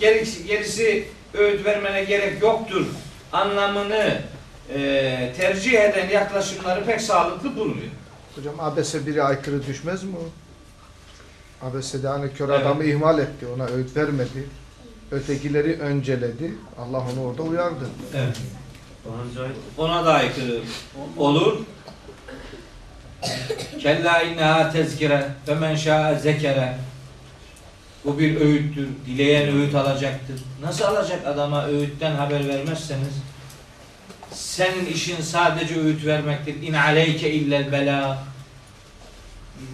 [0.01, 2.87] Gerisi, gerisi öğüt vermene gerek yoktur.
[3.33, 4.21] Anlamını
[4.75, 7.89] e, tercih eden yaklaşımları pek sağlıklı bulmuyor.
[8.37, 10.29] Hocam abese 1'e aykırı düşmez mi o?
[11.67, 12.61] Abesede hani kör Evet.
[12.67, 13.47] adamı ihmal etti.
[13.57, 14.49] Ona öğüt vermedi.
[15.11, 16.55] Ötekileri önceledi.
[16.79, 17.89] Allah onu orada uyardı.
[18.15, 18.37] Evet.
[19.79, 20.61] Ona da aykırı
[21.17, 21.59] olur.
[23.83, 26.75] Kella inneha tezkire ve men şa'a zekere.
[28.05, 28.89] Bu bir öğüttür.
[29.07, 30.41] Dileyen öğüt alacaktır.
[30.63, 33.15] Nasıl alacak adama öğütten haber vermezseniz?
[34.33, 36.63] Senin işin sadece öğüt vermektir.
[36.63, 38.19] İn aleyke illel bela.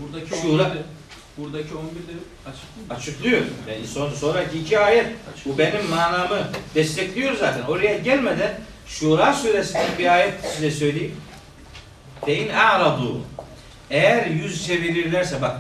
[0.01, 0.79] Buradaki Şura- 11'de,
[1.39, 2.13] buradaki 11'de
[2.47, 2.95] açık mı?
[2.97, 3.41] Açıklıyor.
[3.69, 5.07] Yani son, sonraki iki ayet
[5.47, 7.63] bu benim manamı destekliyor zaten.
[7.63, 11.17] Oraya gelmeden Şura suresinden bir ayet size söyleyeyim.
[12.27, 13.21] Fe in a'radu
[13.91, 15.57] eğer yüz çevirirlerse bak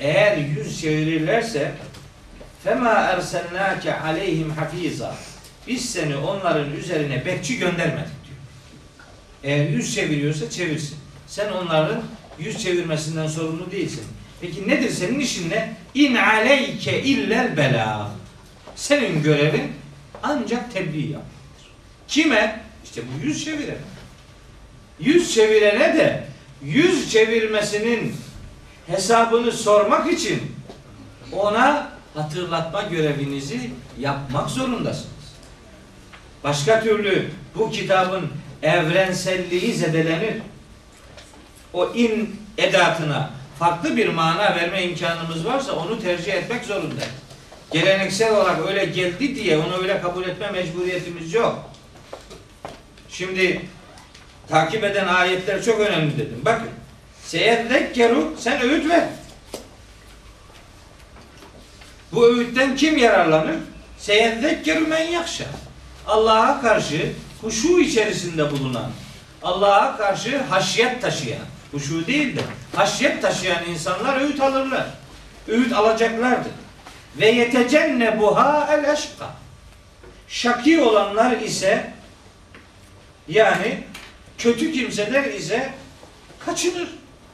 [0.00, 1.72] eğer yüz çevirirlerse
[2.64, 5.14] fema erselnake aleyhim hafiza
[5.66, 8.38] biz seni onların üzerine bekçi göndermedik diyor.
[9.44, 10.98] Eğer yüz çeviriyorsa çevirsin.
[11.26, 12.02] Sen onların
[12.38, 14.04] yüz çevirmesinden sorumlu değilsin.
[14.40, 15.76] Peki nedir senin işin ne?
[15.94, 18.10] İn aleyke illel bela.
[18.76, 19.72] Senin görevin
[20.22, 21.70] ancak tebliğ yapmaktır.
[22.08, 22.60] Kime?
[22.84, 23.76] İşte bu yüz çevirene.
[25.00, 26.24] Yüz çevirene de
[26.62, 28.16] yüz çevirmesinin
[28.86, 30.40] hesabını sormak için
[31.32, 35.14] ona hatırlatma görevinizi yapmak zorundasınız.
[36.44, 38.28] Başka türlü bu kitabın
[38.62, 40.34] evrenselliği zedelenir.
[41.72, 47.14] O in edatına farklı bir mana verme imkanımız varsa onu tercih etmek zorundayız.
[47.72, 51.70] Geleneksel olarak öyle geldi diye onu öyle kabul etme mecburiyetimiz yok.
[53.08, 53.62] Şimdi
[54.48, 56.40] takip eden ayetler çok önemli dedim.
[56.44, 56.68] Bakın.
[57.24, 59.04] Seyeddekkeru sen öğüt ver.
[62.12, 63.56] Bu öğütten kim yararlanır?
[63.98, 65.44] Seyeddekkeru men yakşa.
[66.06, 68.90] Allah'a karşı huşu içerisinde bulunan,
[69.42, 72.40] Allah'a karşı haşyet taşıyan, huşu değil de
[72.76, 74.86] haşyet taşıyan insanlar öğüt alırlar.
[75.48, 76.52] Öğüt alacaklardır.
[77.20, 79.30] Ve yetecenne buha el eşka.
[80.28, 81.90] Şaki olanlar ise
[83.28, 83.84] yani
[84.38, 85.72] kötü kimseler ise
[86.46, 86.88] kaçınır.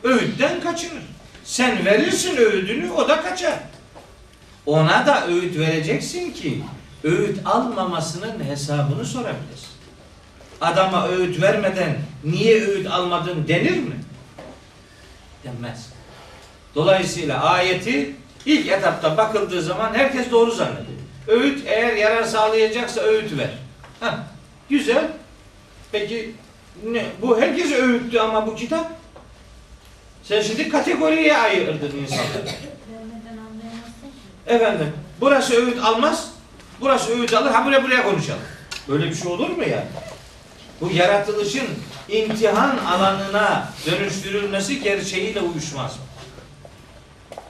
[0.04, 1.02] Öğütten kaçınır.
[1.44, 3.58] Sen verirsin öğüdünü o da kaçar.
[4.66, 6.62] Ona da öğüt vereceksin ki
[7.04, 9.70] öğüt almamasının hesabını sorabilirsin.
[10.60, 13.94] Adama öğüt vermeden niye öğüt almadın denir mi?
[15.44, 15.88] Denmez.
[16.74, 18.14] Dolayısıyla ayeti
[18.46, 21.00] ilk etapta bakıldığı zaman herkes doğru zannediyor.
[21.28, 23.50] Öğüt eğer yarar sağlayacaksa öğüt ver.
[24.00, 24.14] Heh,
[24.68, 25.08] güzel.
[25.92, 26.34] Peki
[26.84, 28.92] ne, bu herkese öğüttü ama bu kitap.
[30.24, 32.48] Sen şimdi kategoriye ayırdın insanları.
[34.46, 36.30] Efendim burası öğüt almaz.
[36.80, 37.50] Burası öğüt alır.
[37.50, 38.40] Ha buraya buraya konuşalım.
[38.88, 39.84] Böyle bir şey olur mu ya?
[40.80, 41.66] Bu yaratılışın
[42.08, 45.96] imtihan alanına dönüştürülmesi gerçeğiyle uyuşmaz.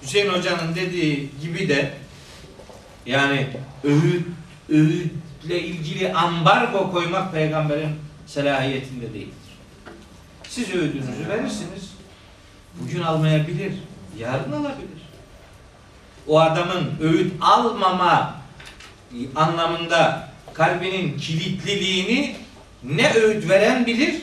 [0.03, 1.93] Hüseyin Hoca'nın dediği gibi de
[3.07, 3.47] yani
[3.85, 4.26] öğüt,
[4.68, 7.91] öğütle ilgili ambargo koymak peygamberin
[8.31, 9.35] selahiyetinde değildir.
[10.49, 11.91] Siz öğüdünüzü verirsiniz.
[12.81, 13.72] Bugün almayabilir,
[14.18, 15.01] yarın alabilir
[16.31, 18.35] o adamın öğüt almama
[19.35, 22.37] anlamında kalbinin kilitliliğini
[22.85, 24.14] ne öğüt veren bilir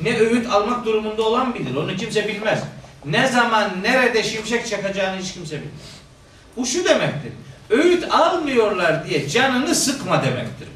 [0.00, 1.74] ne öğüt almak durumunda olan bilir.
[1.74, 2.62] Onu kimse bilmez.
[3.04, 5.72] Ne zaman nerede şimşek çakacağını hiç kimse bilmez.
[6.56, 7.32] Bu şu demektir.
[7.70, 10.68] Öğüt almıyorlar diye canını sıkma demektir.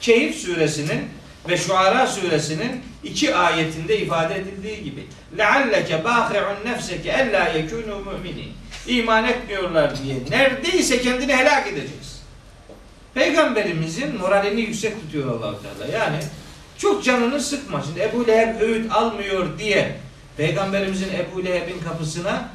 [0.00, 1.08] Keyif suresinin
[1.49, 5.07] ve Şuara suresinin iki ayetinde ifade edildiği gibi.
[5.37, 8.51] لَعَلَّكَ بَاخِعُ نَفْسَكَ اَلَّا يَكُونُوا مُؤْمِنِينَ
[8.87, 12.21] İman etmiyorlar diye neredeyse kendini helak edeceksin.
[13.13, 15.91] Peygamberimizin moralini yüksek tutuyor allah Teala.
[15.97, 16.17] Yani
[16.77, 17.81] çok canını sıkma.
[17.81, 19.97] Şimdi Ebu Leheb öğüt almıyor diye
[20.37, 22.49] Peygamberimizin Ebu Leheb'in kapısına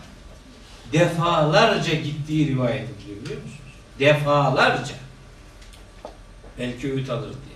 [0.92, 3.60] defalarca gittiği rivayet ediliyor biliyor musunuz?
[3.98, 4.94] Defalarca.
[6.58, 7.49] Belki öğüt alır diye.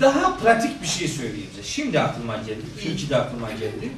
[0.00, 1.62] Daha pratik bir şey söyleyeyim size.
[1.62, 2.64] Şimdi aklıma geldi.
[2.84, 3.92] İyi ki de aklıma geldi.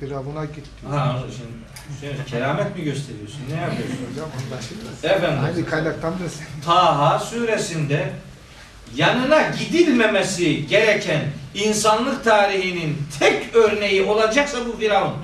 [0.00, 0.70] Firavun'a gitti.
[0.90, 1.52] Ha, şimdi,
[2.00, 3.40] şimdi keramet mi gösteriyorsun?
[3.50, 3.98] Ne yapıyorsun?
[4.12, 5.04] Hocam anlaşılmaz.
[5.04, 5.44] Efendim.
[5.44, 6.46] Aynı kaynaktan da sen.
[6.64, 8.12] Taha suresinde
[8.96, 11.22] yanına gidilmemesi gereken
[11.54, 15.14] insanlık tarihinin tek örneği olacaksa bu Firavun.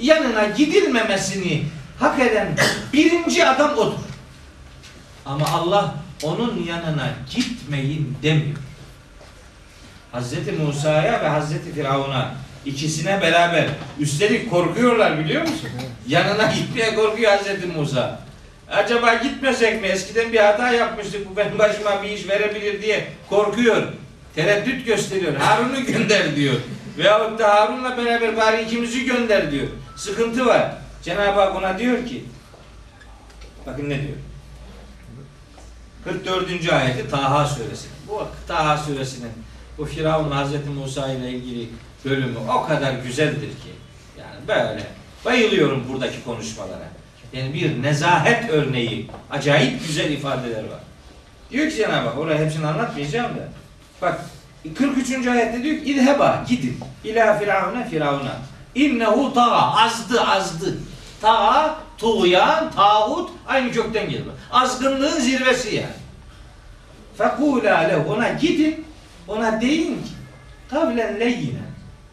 [0.00, 1.64] Yanına gidilmemesini
[1.98, 2.56] hak eden
[2.92, 3.92] birinci adam odur.
[5.26, 8.56] Ama Allah onun yanına gitmeyin demiyor.
[10.12, 13.66] Hazreti Musa'ya ve Hazreti Firavun'a ikisine beraber
[14.00, 15.70] üstelik korkuyorlar biliyor musun?
[16.08, 18.20] Yanına gitmeye korkuyor Hazreti Musa.
[18.70, 19.86] Acaba gitmesek mi?
[19.86, 21.30] Eskiden bir hata yapmıştık.
[21.30, 23.82] Bu benim başıma bir iş verebilir diye korkuyor.
[24.34, 25.36] Tereddüt gösteriyor.
[25.36, 26.54] Harun'u gönder diyor.
[26.98, 29.66] Veyahut da Harun'la beraber bari ikimizi gönder diyor.
[29.96, 30.74] Sıkıntı var.
[31.02, 32.24] Cenab-ı Hak ona diyor ki
[33.66, 34.16] bakın ne diyor.
[36.06, 36.72] 44.
[36.72, 37.88] ayeti Taha suresi.
[38.08, 39.32] Bu Taha suresinin
[39.78, 41.68] bu Firavun Hazreti Musa ile ilgili
[42.04, 43.72] bölümü o kadar güzeldir ki
[44.18, 44.86] yani böyle
[45.24, 46.88] bayılıyorum buradaki konuşmalara.
[47.32, 50.80] Yani bir nezahet örneği, acayip güzel ifadeler var.
[51.50, 53.48] Diyor ki Cenab-ı Hak, oraya hepsini anlatmayacağım da.
[54.02, 54.20] Bak
[54.78, 55.26] 43.
[55.26, 58.32] ayette diyor ki İzheba gidin ila firavuna firavuna.
[58.74, 60.78] İnnehu tağa azdı azdı.
[61.20, 64.34] Tağa, tuğyan, tağut aynı kökten geliyor.
[64.50, 65.86] Azgınlığın zirvesi yani.
[67.18, 68.84] Fekula ona gidin
[69.28, 70.10] ona deyin ki
[70.70, 71.66] kavlen leyyinen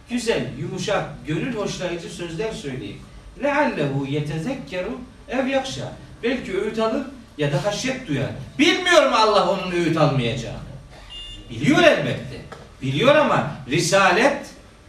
[0.10, 2.98] güzel, yumuşak, gönül hoşlayıcı sözler söyleyin.
[3.44, 5.92] Leallehu yetezekkeru ev yakşa.
[6.24, 7.04] Belki öğüt alır
[7.38, 8.30] ya da haşyet duyar.
[8.60, 10.58] Bilmiyorum Allah onun öğüt almayacağını.
[11.50, 12.42] Biliyor elbette.
[12.82, 14.46] Biliyor ama risalet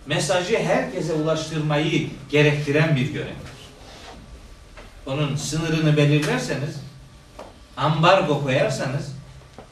[0.06, 3.53] mesajı herkese ulaştırmayı gerektiren bir görevdir.
[5.06, 6.76] Onun sınırını belirlerseniz,
[7.76, 9.12] ambargo koyarsanız,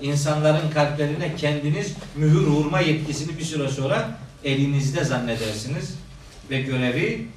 [0.00, 4.08] insanların kalplerine kendiniz mühür vurma yetkisini bir süre sonra
[4.44, 5.94] elinizde zannedersiniz
[6.50, 7.28] ve görevi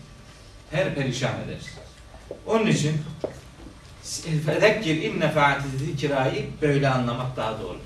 [0.72, 1.86] her perişan edersiniz.
[2.46, 3.02] Onun için
[4.46, 7.78] fezekkir inne feati zikrayı böyle anlamak daha doğru.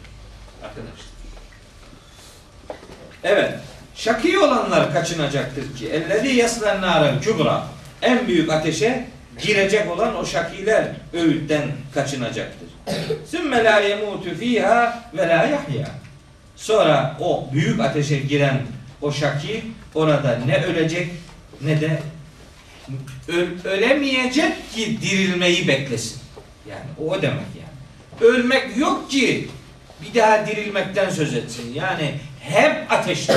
[0.63, 1.09] Arkadaşlar.
[3.23, 3.59] Evet.
[3.95, 7.67] Şakî olanlar kaçınacaktır ki ellezî yaslen kübra
[8.01, 9.07] en büyük ateşe
[9.41, 11.63] girecek olan o şakiler öğütten
[11.93, 12.69] kaçınacaktır.
[13.31, 15.91] Sümme la yemutu fiha ve la yahya.
[16.55, 18.61] Sonra o büyük ateşe giren
[19.01, 19.63] o şaki
[19.95, 21.07] orada ne ölecek
[21.61, 21.99] ne de
[23.63, 26.21] ölemeyecek ki dirilmeyi beklesin.
[26.69, 28.31] Yani o demek yani.
[28.31, 29.47] Ölmek yok ki
[30.01, 31.73] bir daha dirilmekten söz etsin.
[31.73, 33.35] Yani hep ateşte.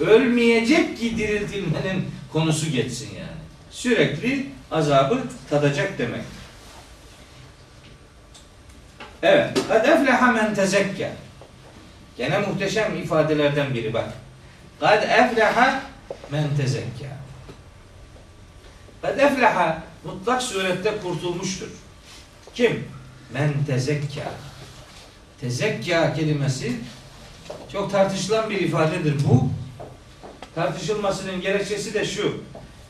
[0.00, 3.35] Ölmeyecek ki diriltilmenin konusu geçsin yani.
[3.76, 6.22] Sürekli azabı tadacak demek.
[9.22, 9.58] Evet.
[9.68, 11.12] Kad efleha men tezekke.
[12.16, 14.08] Gene muhteşem ifadelerden biri bak.
[14.80, 15.82] Kad efleha
[16.30, 17.08] men tezekke.
[19.02, 21.68] Kad efleha mutlak surette kurtulmuştur.
[22.54, 22.84] Kim?
[23.32, 24.32] Men tezekka.
[25.40, 26.72] Tezekka kelimesi
[27.72, 29.50] çok tartışılan bir ifadedir bu.
[30.54, 32.40] Tartışılmasının gerekçesi de şu.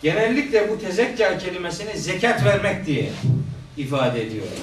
[0.02, 3.10] Genellikle bu tezekka kelimesini zekat vermek diye
[3.76, 4.58] ifade ediyorlar.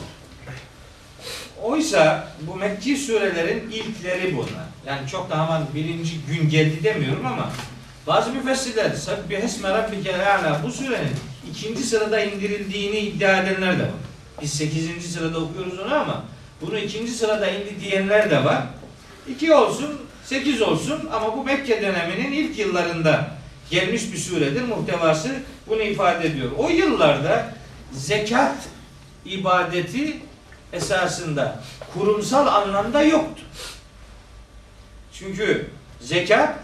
[1.64, 4.66] Oysa bu Mekki surelerin ilkleri bunlar.
[4.86, 7.50] Yani çok da hemen birinci gün geldi demiyorum ama
[8.08, 11.16] bazı müfessirler Sabbihisme Rabbikel A'la bu surenin
[11.52, 13.90] ikinci sırada indirildiğini iddia edenler de var.
[14.42, 16.24] Biz sekizinci sırada okuyoruz onu ama
[16.62, 18.64] bunu ikinci sırada indi diyenler de var.
[19.30, 23.28] İki olsun, sekiz olsun ama bu Mekke döneminin ilk yıllarında
[23.74, 24.62] gelmiş bir suredir.
[24.62, 25.36] Muhtevası
[25.68, 26.52] bunu ifade ediyor.
[26.58, 27.54] O yıllarda
[27.92, 28.56] zekat
[29.26, 30.18] ibadeti
[30.74, 31.64] esasında
[31.94, 33.44] kurumsal anlamda yoktu.
[35.14, 35.70] Çünkü
[36.00, 36.60] zekat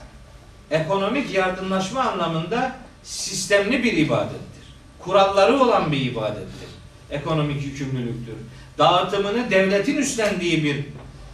[0.71, 4.65] ekonomik yardımlaşma anlamında sistemli bir ibadettir.
[4.99, 6.69] Kuralları olan bir ibadettir.
[7.11, 8.35] Ekonomik yükümlülüktür.
[8.77, 10.85] Dağıtımını devletin üstlendiği bir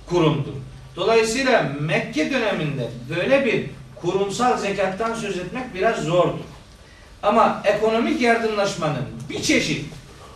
[0.05, 0.53] kurumdur.
[0.95, 3.65] Dolayısıyla Mekke döneminde böyle bir
[4.05, 6.45] kurumsal zekattan söz etmek biraz zordur.
[7.23, 9.85] Ama ekonomik yardımlaşmanın bir çeşit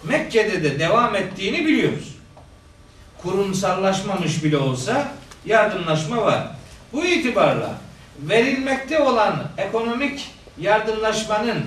[0.04, 2.16] Mekke'de de devam ettiğini biliyoruz.
[3.22, 5.12] Kurumsallaşmamış bile olsa
[5.46, 6.48] yardımlaşma var.
[6.94, 7.76] Bu itibarla
[8.22, 11.66] verilmekte olan ekonomik yardımlaşmanın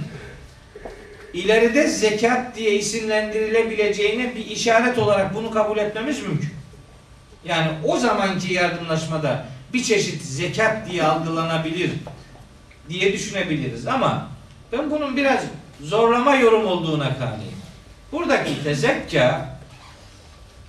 [1.33, 6.53] ileride zekat diye isimlendirilebileceğine bir işaret olarak bunu kabul etmemiz mümkün.
[7.45, 11.91] Yani o zamanki yardımlaşmada bir çeşit zekat diye algılanabilir
[12.89, 14.29] diye düşünebiliriz ama
[14.73, 15.45] ben bunun biraz
[15.81, 17.53] zorlama yorum olduğuna kaniyim.
[18.13, 19.59] Buradaki tezekka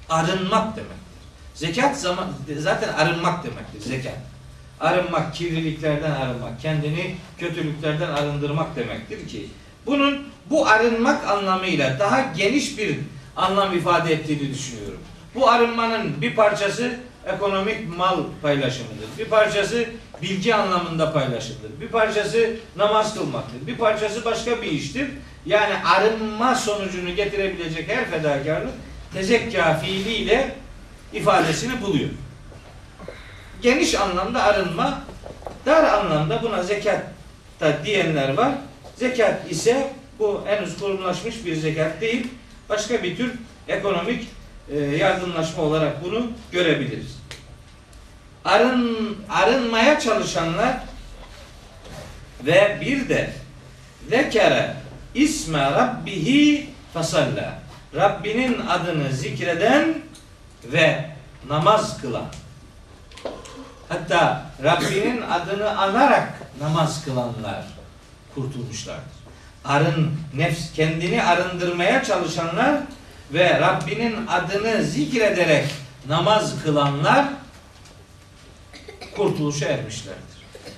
[0.10, 0.98] arınmak demektir.
[1.56, 2.28] Zekat zaman,
[2.58, 4.18] zaten arınmak demektir zekat.
[4.80, 9.50] Arınmak, kirliliklerden arınmak, kendini kötülüklerden arındırmak demektir ki
[9.86, 13.00] bunun bu arınmak anlamıyla daha geniş bir
[13.36, 15.00] anlam ifade ettiğini düşünüyorum.
[15.36, 19.08] Bu arınmanın bir parçası ekonomik mal paylaşımıdır.
[19.20, 19.86] Bir parçası
[20.22, 21.82] bilgi anlamında paylaşımdır.
[21.82, 23.68] Bir parçası namaz kılmaktır.
[23.68, 25.08] Bir parçası başka bir iştir.
[25.46, 28.74] Yani arınma sonucunu getirebilecek her fedakarlık
[29.14, 30.56] tezekka fiiliyle
[31.14, 32.10] ifadesini buluyor.
[33.62, 35.02] Geniş anlamda arınma,
[35.66, 37.02] dar anlamda buna zekat
[37.60, 38.52] da diyenler var.
[38.96, 42.28] Zekat ise bu henüz kurumlaşmış bir zekat değil.
[42.70, 43.32] Başka bir tür
[43.68, 44.28] ekonomik
[44.70, 47.18] e, yardımlaşma olarak bunu görebiliriz.
[48.46, 50.78] Arın, arınmaya çalışanlar
[52.46, 53.34] ve bir de
[54.10, 54.76] zekere
[55.16, 57.60] isme rabbihi fasalla
[57.96, 59.96] Rabbinin adını zikreden
[60.64, 61.06] ve
[61.50, 62.26] namaz kılan
[63.90, 66.30] hatta Rabbinin adını anarak
[66.62, 67.66] namaz kılanlar
[68.36, 69.24] kurtulmuşlardır.
[69.66, 72.76] Arın, nefs kendini arındırmaya çalışanlar
[73.34, 75.66] ve Rabbinin adını zikrederek
[76.08, 77.26] namaz kılanlar
[79.16, 80.24] kurtuluşa ermişlerdir.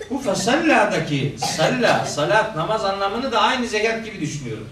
[0.10, 4.70] Bu fasalla'daki salla, salat, namaz anlamını da aynı zekat gibi düşünüyorum.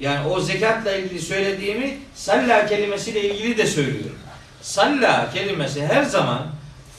[0.00, 4.18] Yani o zekatla ilgili söylediğimi salla kelimesiyle ilgili de söylüyorum.
[4.62, 6.46] Salla kelimesi her zaman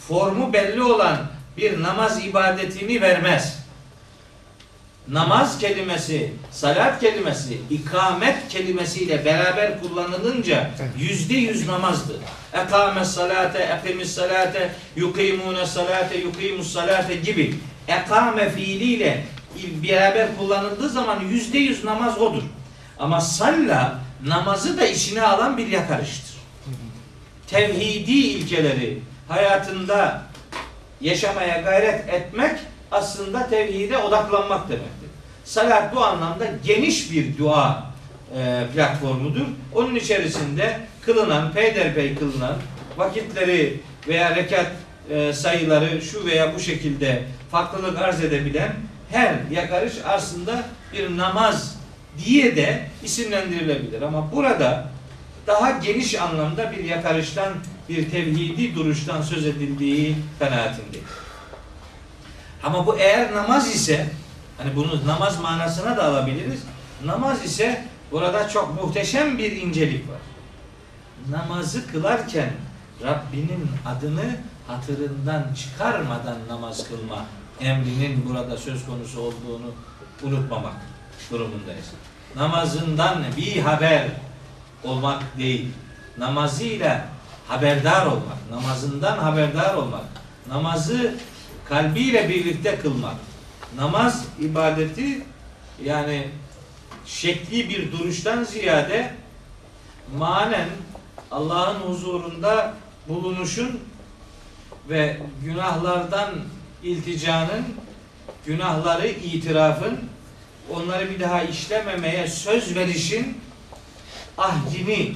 [0.08, 1.18] formu belli olan
[1.58, 3.67] bir namaz ibadetini vermez.
[5.12, 12.18] Namaz kelimesi, salat kelimesi, ikamet kelimesiyle beraber kullanılınca yüzde yüz namazdır.
[12.54, 17.56] Ekames salate, ekimis salate, yukimune salate, yukimus salate gibi
[17.88, 19.24] ekame fiiliyle
[19.84, 22.44] beraber kullanıldığı zaman yüzde yüz namaz odur.
[23.00, 26.38] Ama salla namazı da içine alan bir yakarıştır.
[27.48, 30.22] Tevhidi ilkeleri hayatında
[31.02, 32.60] yaşamaya gayret etmek
[32.92, 35.10] aslında tevhide odaklanmak demektir.
[35.46, 37.84] Salat bu anlamda geniş bir dua
[38.38, 39.46] e, platformudur.
[39.76, 42.56] Onun içerisinde kılınan, peyderpey kılınan
[42.98, 44.72] vakitleri veya rekat
[45.10, 48.74] e, sayıları şu veya bu şekilde farklılık arz edebilen
[49.12, 50.64] her yakarış aslında
[50.94, 51.78] bir namaz
[52.26, 54.02] diye de isimlendirilebilir.
[54.02, 54.90] Ama burada
[55.48, 57.54] daha geniş anlamda bir yakarıştan,
[57.90, 61.06] bir tevhidi duruştan söz edildiği kanaatindeyim.
[62.64, 64.10] Ama bu eğer namaz ise,
[64.58, 66.60] hani bunu namaz manasına da alabiliriz.
[67.06, 70.20] Namaz ise burada çok muhteşem bir incelik var.
[71.30, 72.50] Namazı kılarken
[73.04, 74.36] Rabbinin adını
[74.68, 77.26] hatırından çıkarmadan namaz kılma
[77.62, 79.72] emrinin burada söz konusu olduğunu
[80.24, 80.76] unutmamak
[81.32, 81.86] durumundayız.
[82.36, 84.08] Namazından bir haber
[84.84, 85.72] olmak değil,
[86.18, 87.06] namazıyla
[87.48, 90.06] haberdar olmak, namazından haberdar olmak,
[90.50, 91.16] namazı
[91.70, 93.16] kalbiyle birlikte kılmak.
[93.76, 95.22] Namaz ibadeti
[95.84, 96.28] yani
[97.06, 99.14] şekli bir duruştan ziyade
[100.18, 100.70] manen
[101.32, 102.74] Allah'ın huzurunda
[103.08, 103.80] bulunuşun
[104.90, 106.30] ve günahlardan
[106.84, 107.66] ilticanın,
[108.46, 110.00] günahları itirafın,
[110.70, 113.38] onları bir daha işlememeye söz verişin
[114.38, 115.14] ahdini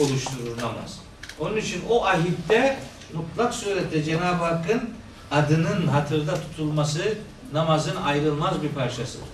[0.00, 1.00] oluşturur namaz.
[1.38, 2.78] Onun için o ahitte
[3.14, 4.95] mutlak surette Cenab-ı Hakk'ın
[5.30, 7.14] adının hatırda tutulması
[7.52, 9.28] namazın ayrılmaz bir parçasıdır.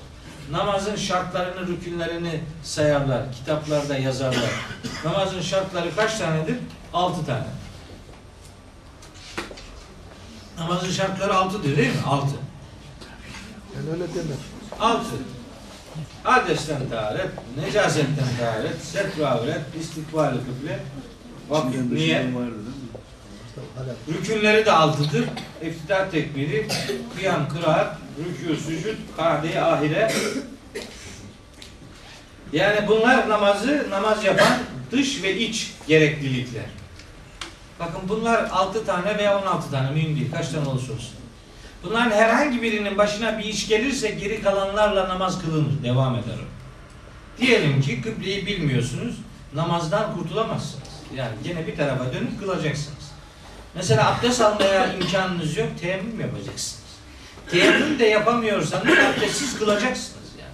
[0.51, 4.51] Namazın şartlarını, rükünlerini sayarlar, kitaplarda yazarlar.
[5.05, 6.57] Namazın şartları kaç tanedir?
[6.93, 7.45] Altı tane.
[10.59, 12.01] Namazın şartları altıdır değil mi?
[12.07, 12.35] Altı.
[13.77, 14.39] Ben öyle demem.
[14.81, 15.17] Altı.
[16.25, 20.81] Adesten taharet, necasetten taharet, setru avret, istikbal kıble,
[21.49, 22.27] vakit, niyet.
[24.09, 25.25] Rükünleri de altıdır.
[25.63, 26.67] İftidar tekbiri,
[27.17, 30.13] kıyam, kıraat, rükû, sücud, kade ahire.
[32.53, 34.59] Yani bunlar namazı namaz yapan
[34.93, 36.65] dış ve iç gereklilikler.
[37.81, 40.31] Bakın bunlar 6 tane veya 16 tane mühim değil.
[40.33, 41.15] Kaç tane olursa olsun.
[41.83, 45.83] Bunların herhangi birinin başına bir iş gelirse geri kalanlarla namaz kılınır.
[45.83, 46.47] Devam eder o.
[47.41, 49.15] Diyelim ki kıbleyi bilmiyorsunuz.
[49.55, 50.89] Namazdan kurtulamazsınız.
[51.17, 53.02] Yani gene bir tarafa dönüp kılacaksınız.
[53.75, 55.69] Mesela abdest almaya imkanınız yok.
[55.81, 56.83] Teyemmüm yapacaksınız.
[57.51, 60.53] Teyemmüm de yapamıyorsanız abdestsiz kılacaksınız yani.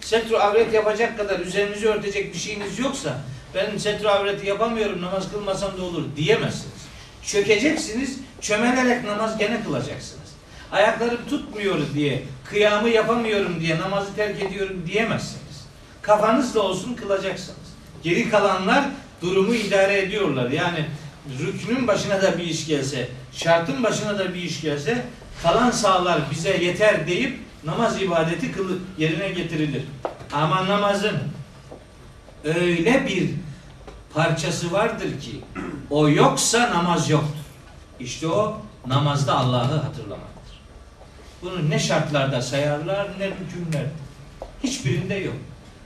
[0.00, 3.18] Setru avret yapacak kadar üzerinizi örtecek bir şeyiniz yoksa
[3.54, 6.88] ben setru avreti yapamıyorum namaz kılmasam da olur diyemezsiniz.
[7.22, 10.28] Çökeceksiniz, çömelerek namaz gene kılacaksınız.
[10.72, 15.66] Ayaklarım tutmuyor diye, kıyamı yapamıyorum diye namazı terk ediyorum diyemezsiniz.
[16.02, 17.58] Kafanızla olsun kılacaksınız.
[18.02, 18.84] Geri kalanlar
[19.22, 20.50] durumu idare ediyorlar.
[20.50, 20.86] Yani
[21.38, 25.06] rüknün başına da bir iş gelse, şartın başına da bir iş gelse
[25.42, 29.82] kalan sağlar bize yeter deyip namaz ibadeti kılı yerine getirilir.
[30.32, 31.18] Ama namazın
[32.44, 33.30] öyle bir
[34.14, 35.40] parçası vardır ki
[35.90, 37.38] o yoksa namaz yoktur.
[38.00, 40.60] İşte o namazda Allah'ı hatırlamaktır.
[41.42, 43.86] Bunu ne şartlarda sayarlar ne hükümler.
[44.62, 45.36] Hiçbirinde yok.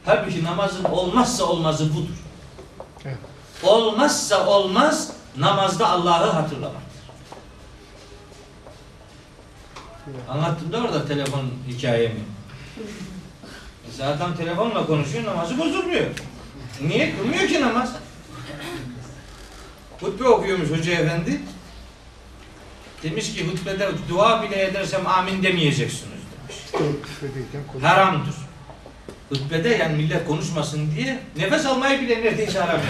[0.05, 2.23] Halbuki namazın olmazsa olmazı budur.
[3.63, 6.93] Olmazsa olmaz namazda Allah'ı hatırlamaktır.
[10.29, 12.21] Anlattım da orada telefon hikayemi.
[13.87, 16.07] Mesela adam telefonla konuşuyor namazı bozulmuyor.
[16.81, 17.17] Niye?
[17.17, 17.93] Kılmıyor ki namaz.
[20.01, 21.41] Hutbe okuyormuş hoca efendi.
[23.03, 26.57] Demiş ki hutbede dua bile edersem amin demeyeceksiniz demiş.
[27.83, 28.35] Haramdır.
[29.29, 32.81] Hutbede yani millet konuşmasın diye nefes almayı bile neredeyse haram.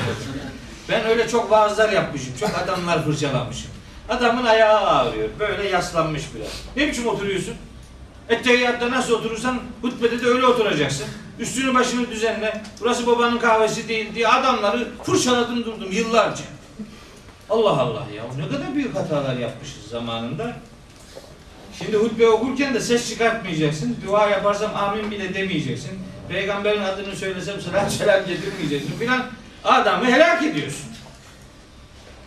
[0.88, 2.32] Ben öyle çok vaazlar yapmışım.
[2.40, 3.70] Çok adamlar fırçalamışım.
[4.08, 5.28] Adamın ayağı ağrıyor.
[5.38, 6.48] Böyle yaslanmış biraz.
[6.76, 7.54] Ne biçim oturuyorsun?
[8.28, 11.06] Ettehiyyatta nasıl oturursan hutbede de öyle oturacaksın.
[11.38, 12.62] Üstünü başını düzenle.
[12.80, 16.44] Burası babanın kahvesi değil diye adamları fırçaladım durdum yıllarca.
[17.50, 20.56] Allah Allah ya ne kadar büyük hatalar yapmışız zamanında.
[21.78, 23.96] Şimdi hutbe okurken de ses çıkartmayacaksın.
[24.06, 25.90] Dua yaparsam amin bile demeyeceksin.
[26.28, 29.26] Peygamberin adını söylesem salat selam getirmeyeceksin filan.
[29.64, 30.86] Adamı helak ediyorsun.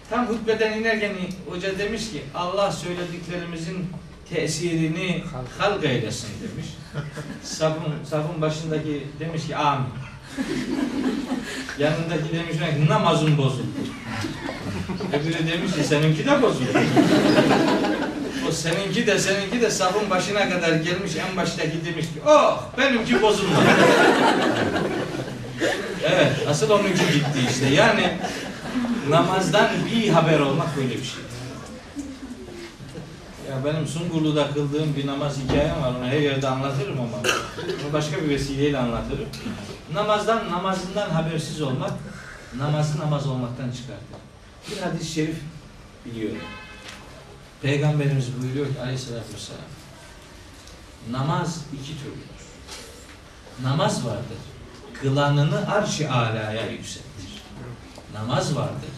[0.09, 1.11] Tam hutbeden inerken
[1.49, 3.89] hoca demiş ki Allah söylediklerimizin
[4.29, 5.23] tesirini
[5.59, 6.67] halk eylesin demiş.
[7.43, 9.87] Safın, safın başındaki demiş ki amin.
[11.79, 13.65] Yanındaki demiş ki namazın bozuldu.
[15.13, 16.79] Öbürü demiş ki seninki de bozuldu.
[18.49, 23.21] O seninki de seninki de safın başına kadar gelmiş en baştaki demiş ki oh benimki
[23.21, 23.65] bozulmadı.
[26.03, 28.17] Evet asıl onunki gitti işte yani
[29.09, 31.23] namazdan bir haber olmak böyle bir şey.
[33.49, 35.93] Ya benim Sungurlu'da kıldığım bir namaz hikayem var.
[35.99, 37.17] Onu her yerde anlatırım ama.
[37.85, 39.27] Onu başka bir vesileyle anlatırım.
[39.93, 41.91] Namazdan, namazından habersiz olmak,
[42.57, 44.05] namazı namaz olmaktan çıkartır.
[44.71, 45.37] Bir hadis-i şerif
[46.05, 46.37] biliyorum.
[47.61, 49.61] Peygamberimiz buyuruyor ki aleyhissalatü vesselam
[51.11, 52.45] namaz iki türlüdür.
[53.63, 54.37] Namaz vardır.
[55.01, 57.41] Kılanını arş-ı alaya yükseltir.
[58.13, 58.89] Namaz vardır.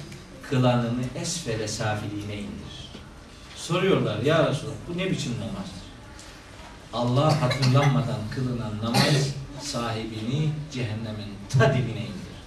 [0.50, 2.92] Kılanını esfele safiliğine indirir.
[3.56, 5.88] Soruyorlar ya Resulallah bu ne biçim namazdır?
[6.94, 12.38] Allah hatırlanmadan kılınan namaz sahibini cehennemin ta dibine indirir.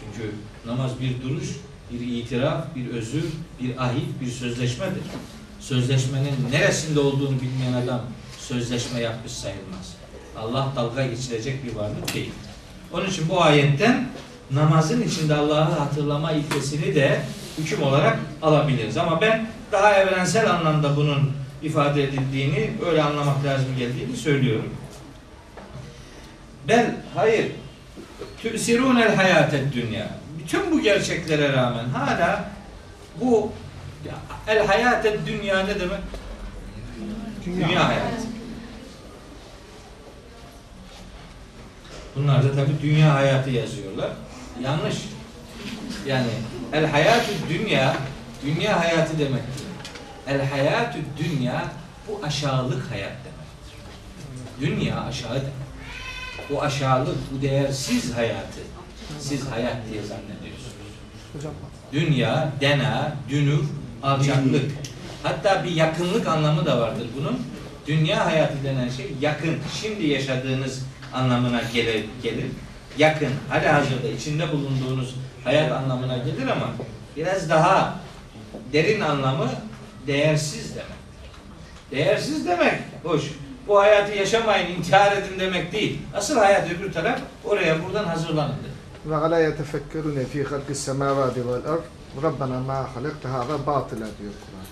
[0.00, 0.34] Çünkü
[0.66, 1.48] namaz bir duruş,
[1.90, 3.24] bir itiraf, bir özür,
[3.60, 5.02] bir ahit, bir sözleşmedir.
[5.60, 8.00] Sözleşmenin neresinde olduğunu bilmeyen adam
[8.38, 9.95] sözleşme yapmış sayılmaz.
[10.42, 12.32] Allah dalga geçilecek bir varlık değil.
[12.92, 14.08] Onun için bu ayetten
[14.50, 17.20] namazın içinde Allah'ı hatırlama ilkesini de
[17.58, 18.96] hüküm olarak alabiliriz.
[18.96, 21.32] Ama ben daha evrensel anlamda bunun
[21.62, 24.74] ifade edildiğini, öyle anlamak lazım geldiğini söylüyorum.
[26.68, 27.52] Bel, hayır.
[28.42, 30.08] Tüsirûnel hayatet dünya.
[30.38, 32.44] Bütün bu gerçeklere rağmen hala
[33.20, 33.52] bu
[34.48, 35.98] el hayatet dünya ne demek?
[37.46, 38.35] Dünya, hayatı.
[42.16, 44.10] Bunlar da tabi dünya hayatı yazıyorlar.
[44.62, 44.96] Yanlış.
[46.06, 46.28] Yani
[46.72, 47.96] el hayatü dünya
[48.44, 49.66] dünya hayatı demektir.
[50.28, 51.64] El hayatü dünya
[52.08, 53.76] bu aşağılık hayat demektir.
[54.60, 55.66] Dünya aşağı demek.
[56.50, 58.60] Bu aşağılık, bu değersiz hayatı
[59.20, 60.76] siz hayat diye zannediyorsunuz.
[61.32, 61.52] Hocam
[61.92, 63.60] Dünya, dena, dünür,
[64.02, 64.70] alçaklık.
[65.22, 67.42] Hatta bir yakınlık anlamı da vardır bunun.
[67.86, 70.82] Dünya hayatı denen şey yakın, şimdi yaşadığınız
[71.16, 72.04] anlamına gelir.
[72.22, 72.46] gelir.
[72.98, 75.14] Yakın, hali hazırda içinde bulunduğunuz
[75.44, 76.66] hayat anlamına gelir ama
[77.16, 77.98] biraz daha
[78.72, 79.50] derin anlamı
[80.06, 80.96] değersiz demek.
[81.90, 83.22] Değersiz demek, hoş.
[83.68, 85.98] Bu hayatı yaşamayın, intihar edin demek değil.
[86.14, 88.54] Asıl hayat öbür taraf, oraya buradan hazırlanın
[89.06, 91.84] ve la yetefekkerune fi halkis semavati vel ard
[92.22, 94.65] Rabbena ma halakta hâzâ batıla diyor Kur'an.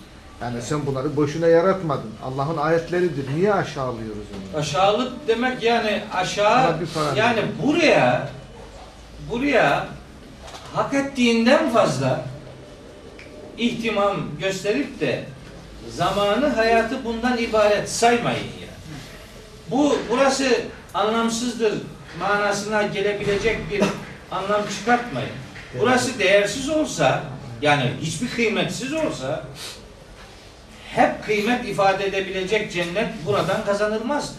[0.44, 2.10] Yani sen bunları boşuna yaratmadın.
[2.24, 3.34] Allah'ın ayetleridir.
[3.36, 4.60] Niye aşağılıyoruz onu?
[4.60, 6.78] Aşağılık demek yani aşağı
[7.16, 8.28] yani buraya
[9.30, 9.86] buraya
[10.74, 12.24] hak ettiğinden fazla
[13.58, 15.24] ihtimam gösterip de
[15.90, 18.68] zamanı hayatı bundan ibaret saymayın ya.
[19.70, 20.48] Bu burası
[20.94, 21.74] anlamsızdır
[22.20, 23.82] manasına gelebilecek bir
[24.30, 25.30] anlam çıkartmayın.
[25.80, 27.22] Burası değersiz olsa
[27.62, 29.44] yani hiçbir kıymetsiz olsa
[30.94, 34.34] hep kıymet ifade edebilecek cennet buradan kazanılmazdı.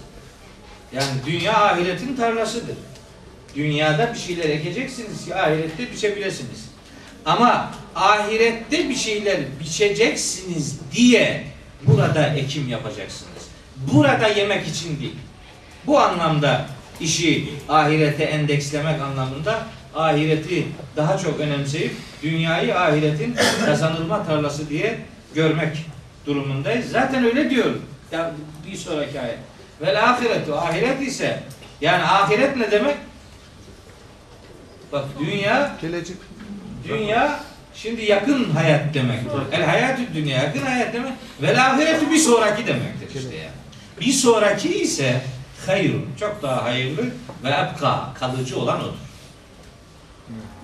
[0.93, 2.75] Yani dünya ahiretin tarlasıdır.
[3.55, 6.69] Dünyada bir şeyler ekeceksiniz ki ahirette biçebilirsiniz.
[7.25, 11.43] Ama ahirette bir şeyler biçeceksiniz diye
[11.87, 13.47] burada ekim yapacaksınız.
[13.93, 15.15] Burada yemek için değil.
[15.87, 16.65] Bu anlamda
[16.99, 19.63] işi ahirete endekslemek anlamında
[19.95, 20.65] ahireti
[20.95, 21.91] daha çok önemseyip
[22.23, 24.99] dünyayı ahiretin kazanılma tarlası diye
[25.35, 25.85] görmek
[26.25, 26.91] durumundayız.
[26.91, 27.71] Zaten öyle diyor.
[28.11, 28.31] Ya
[28.67, 29.37] bir sonraki ayet.
[29.81, 31.43] Vel ahiretu ahiret ise
[31.81, 32.95] yani ahiret ne demek?
[34.91, 36.17] Bak dünya Gelecek.
[36.87, 37.39] dünya
[37.73, 39.31] şimdi yakın hayat demektir.
[39.51, 41.13] El hayatü dünya yakın hayat demek.
[41.41, 43.49] Vel ahiretu bir sonraki demektir işte yani.
[44.01, 45.21] Bir sonraki ise
[45.67, 47.03] hayrun çok daha hayırlı
[47.43, 48.93] ve ebka kalıcı olan odur.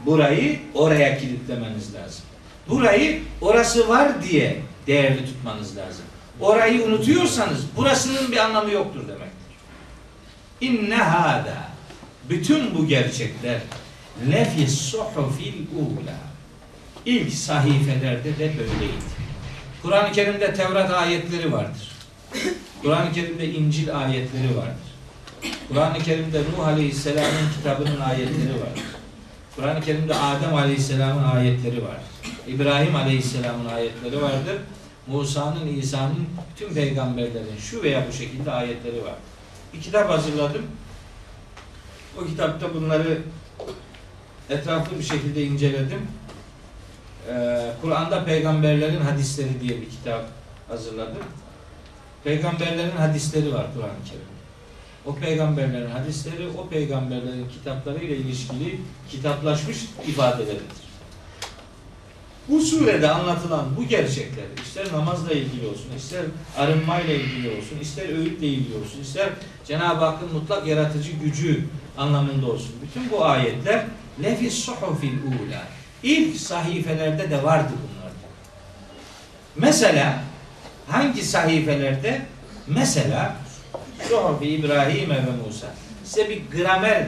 [0.06, 2.24] Burayı oraya kilitlemeniz lazım.
[2.70, 6.06] Burayı orası var diye değerli tutmanız lazım.
[6.40, 9.32] Orayı unutuyorsanız burasının bir anlamı yoktur demektir.
[10.62, 11.72] İnne hâdâ
[12.30, 13.62] bütün bu gerçekler
[14.32, 16.16] lefi suhufil ula
[17.06, 19.12] ilk sahifelerde de böyleydi.
[19.82, 21.92] Kur'an-ı Kerim'de Tevrat ayetleri vardır.
[22.82, 24.92] Kur'an-ı Kerim'de İncil ayetleri vardır.
[25.68, 28.84] Kur'an-ı Kerim'de Nuh Aleyhisselam'ın kitabının ayetleri vardır.
[29.56, 32.31] Kur'an-ı Kerim'de Adem Aleyhisselam'ın ayetleri vardır.
[32.48, 34.58] İbrahim Aleyhisselam'ın ayetleri vardır.
[35.08, 39.16] Musa'nın, İsa'nın, bütün peygamberlerin şu veya bu şekilde ayetleri var.
[39.74, 40.66] Bir kitap hazırladım.
[42.22, 43.22] O kitapta bunları
[44.50, 46.08] etraflı bir şekilde inceledim.
[47.30, 50.26] Ee, Kur'an'da peygamberlerin hadisleri diye bir kitap
[50.68, 51.24] hazırladım.
[52.24, 54.42] Peygamberlerin hadisleri var Kur'an-ı Kerim'de.
[55.06, 59.78] O peygamberlerin hadisleri, o peygamberlerin kitaplarıyla ilişkili kitaplaşmış
[60.08, 60.91] ifadeleridir.
[62.50, 66.26] Bu surede anlatılan bu gerçekler, ister namazla ilgili olsun, ister
[66.58, 69.30] arınmayla ilgili olsun, ister öğütle ilgili olsun, ister
[69.68, 71.66] Cenab-ı Hakk'ın mutlak yaratıcı gücü
[71.98, 72.76] anlamında olsun.
[72.82, 73.86] Bütün bu ayetler
[74.24, 75.64] lefis suhufil ula.
[76.04, 78.12] İlk sahifelerde de vardı bunlar.
[79.56, 80.24] Mesela
[80.88, 82.22] hangi sahifelerde?
[82.68, 83.36] Mesela
[84.10, 85.68] Suhufi İbrahim ve Musa.
[86.04, 87.08] Size bir gramer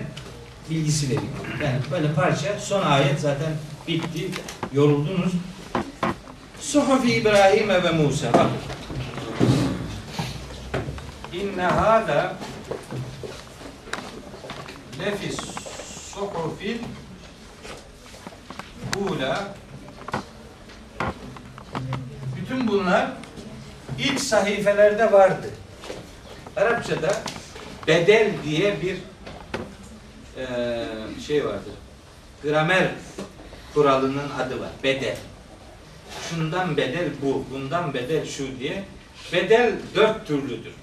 [0.69, 1.31] bilgisi vereyim.
[1.63, 3.51] Yani böyle parça son ayet zaten
[3.87, 4.31] bitti.
[4.73, 5.33] Yoruldunuz.
[6.61, 8.33] Suhufi İbrahim ve Musa.
[8.33, 8.51] Bakın.
[11.33, 12.33] İnne hâdâ
[14.99, 15.37] lefis
[16.13, 16.77] suhufil
[18.97, 19.47] ula
[22.35, 23.11] bütün bunlar
[23.99, 25.49] ilk sahifelerde vardı.
[26.57, 27.21] Arapçada
[27.87, 28.97] bedel diye bir
[30.37, 30.85] eee,
[31.27, 31.73] şey vardır.
[32.43, 32.91] Gramer
[33.73, 34.69] kuralının adı var.
[34.83, 35.17] Bedel.
[36.29, 38.83] Şundan bedel bu, bundan bedel şu diye.
[39.33, 40.73] Bedel dört türlüdür.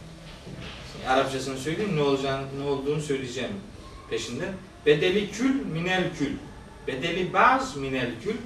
[1.08, 3.50] Arapçasını söyleyeyim ne olacağını, ne olduğunu söyleyeceğim
[4.10, 4.44] peşinde.
[4.86, 6.32] Bedeli kül, minel kül.
[6.86, 8.36] Bedeli baz, minel kül.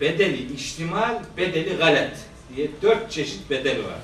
[0.00, 2.16] Bedeli iştimal, bedeli galet
[2.56, 4.00] diye dört çeşit bedel var.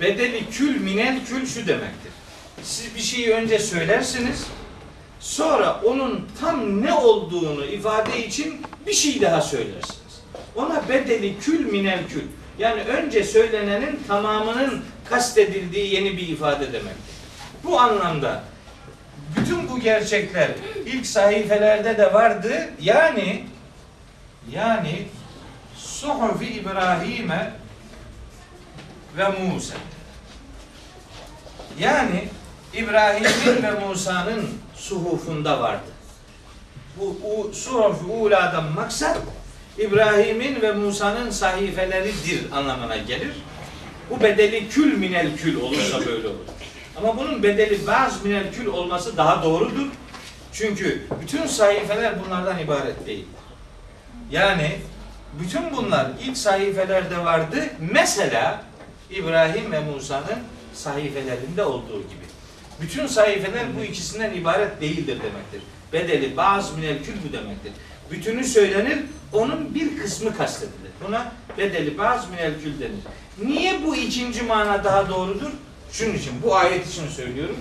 [0.00, 2.12] Bedeli kül minel kül şu demektir.
[2.62, 4.46] Siz bir şeyi önce söylersiniz.
[5.26, 10.20] Sonra onun tam ne olduğunu ifade için bir şey daha söylersiniz.
[10.56, 12.22] Ona bedeli kül minel kül.
[12.58, 17.14] Yani önce söylenenin tamamının kastedildiği yeni bir ifade demektir.
[17.64, 18.42] Bu anlamda
[19.36, 20.50] bütün bu gerçekler
[20.86, 22.70] ilk sahifelerde de vardı.
[22.80, 23.44] Yani
[24.52, 25.06] yani
[25.76, 27.52] Suhufi İbrahim'e
[29.16, 29.74] ve Musa.
[31.78, 32.28] Yani
[32.74, 35.90] İbrahim'in ve Musa'nın suhufunda vardı.
[37.00, 39.18] Bu, bu suhuf uladan maksat
[39.78, 43.32] İbrahim'in ve Musa'nın sahifeleridir anlamına gelir.
[44.10, 46.46] Bu bedeli kül minel kül olursa böyle olur.
[46.96, 49.86] Ama bunun bedeli baz minel kül olması daha doğrudur.
[50.52, 53.26] Çünkü bütün sahifeler bunlardan ibaret değil.
[54.30, 54.78] Yani
[55.40, 57.66] bütün bunlar ilk sahifelerde vardı.
[57.92, 58.62] Mesela
[59.10, 60.38] İbrahim ve Musa'nın
[60.74, 62.25] sahifelerinde olduğu gibi.
[62.80, 65.62] Bütün sahifeler bu ikisinden ibaret değildir demektir.
[65.92, 67.72] Bedeli bazı minel kül bu demektir.
[68.10, 68.98] Bütünü söylenir,
[69.32, 70.90] onun bir kısmı kastedilir.
[71.06, 73.52] Buna bedeli bazı minel denir.
[73.52, 75.50] Niye bu ikinci mana daha doğrudur?
[75.92, 77.56] Şunun için, bu ayet için söylüyorum.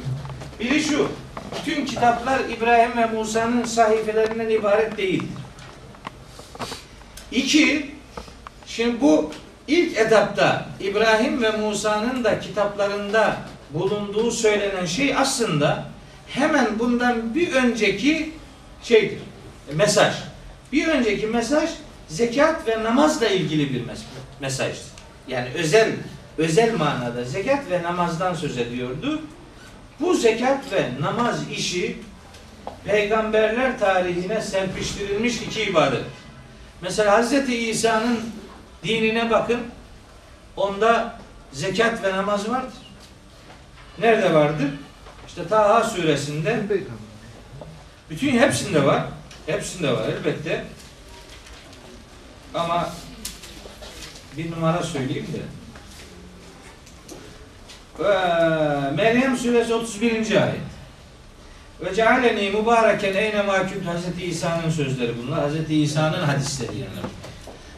[0.60, 1.10] Biri şu,
[1.56, 5.28] bütün kitaplar İbrahim ve Musa'nın sahifelerinden ibaret değildir.
[7.32, 7.92] İki,
[8.66, 9.32] şimdi bu
[9.68, 13.38] ilk etapta İbrahim ve Musa'nın da kitaplarında
[13.76, 15.86] bulunduğu söylenen şey aslında
[16.28, 18.32] hemen bundan bir önceki
[18.84, 19.20] şeydir,
[19.74, 20.14] mesaj.
[20.72, 21.70] Bir önceki mesaj
[22.08, 24.06] zekat ve namazla ilgili bir mes-
[24.42, 24.80] mesajdı.
[25.28, 25.92] Yani özel
[26.38, 29.22] özel manada zekat ve namazdan söz ediyordu.
[30.00, 31.98] Bu zekat ve namaz işi
[32.86, 36.04] peygamberler tarihine serpiştirilmiş iki ibadet.
[36.82, 37.50] Mesela Hz.
[37.50, 38.20] İsa'nın
[38.84, 39.60] dinine bakın.
[40.58, 41.20] Onda
[41.52, 42.85] zekat ve namaz vardır.
[44.00, 44.70] Nerede vardır?
[45.28, 46.64] İşte Taha suresinde
[48.10, 49.04] bütün hepsinde var.
[49.46, 50.66] Hepsinde var elbette.
[52.54, 52.90] Ama
[54.38, 55.40] bir numara söyleyeyim de.
[58.96, 60.12] Meryem suresi 31.
[60.12, 60.56] ayet.
[61.82, 64.24] Ve cealeni mübareken eyne makült Hz.
[64.24, 65.50] İsa'nın sözleri bunlar.
[65.50, 65.70] Hz.
[65.70, 67.00] İsa'nın hadisleri yani.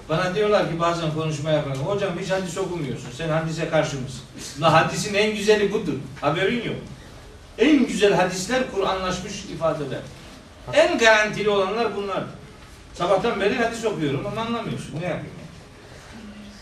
[0.10, 3.10] Bana diyorlar ki bazen konuşma yaparken hocam hiç hadis okumuyorsun.
[3.18, 4.22] Sen hadise karşı mısın?
[4.62, 5.94] La hadisin en güzeli budur.
[6.22, 6.76] Haberin yok.
[7.58, 10.00] En güzel hadisler Kur'anlaşmış ifadeler.
[10.74, 12.24] En garantili olanlar bunlar.
[12.94, 15.02] Sabahtan beri hadis okuyorum ama anlamıyorsun.
[15.02, 15.38] Ne yapayım?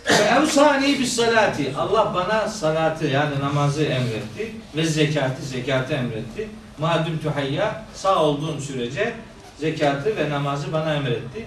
[0.09, 1.73] Evsani bis salati.
[1.77, 6.49] Allah bana salatı yani namazı emretti ve zekatı, zekatı emretti.
[6.79, 9.13] Madüm tuhayya sağ olduğum sürece
[9.59, 11.45] zekatı ve namazı bana emretti.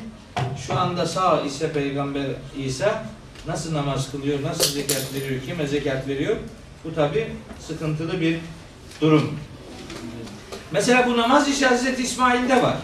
[0.66, 3.04] Şu anda sağ ise Peygamber İsa
[3.46, 6.36] nasıl namaz kılıyor, nasıl zekat veriyor, kime zekat veriyor?
[6.84, 7.26] Bu tabi
[7.66, 8.38] sıkıntılı bir
[9.00, 9.38] durum.
[10.72, 12.76] Mesela bu namaz işi Hazreti İsmail'de var.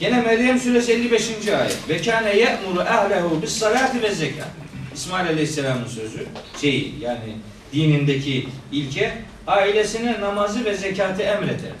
[0.00, 1.48] Gene Meryem suresi 55.
[1.48, 1.88] ayet.
[1.88, 4.48] Ve kâne ye'muru ehlehu bis salati ve zekat.
[4.94, 6.26] İsmail Aleyhisselam'ın sözü.
[6.60, 7.36] Şey yani
[7.72, 9.12] dinindeki ilke
[9.46, 11.72] ailesine namazı ve zekatı emreder.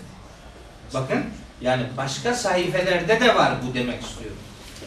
[0.94, 1.24] Bakın
[1.60, 4.36] yani başka sayfelerde de var bu demek istiyorum.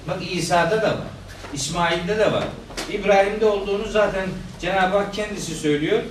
[0.08, 1.08] Bak İsa'da da var.
[1.54, 2.44] İsmail'de de var.
[2.92, 4.26] İbrahim'de olduğunu zaten
[4.62, 6.04] Cenab-ı Hak kendisi söylüyor.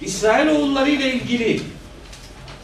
[0.00, 1.60] İsrail oğulları ile ilgili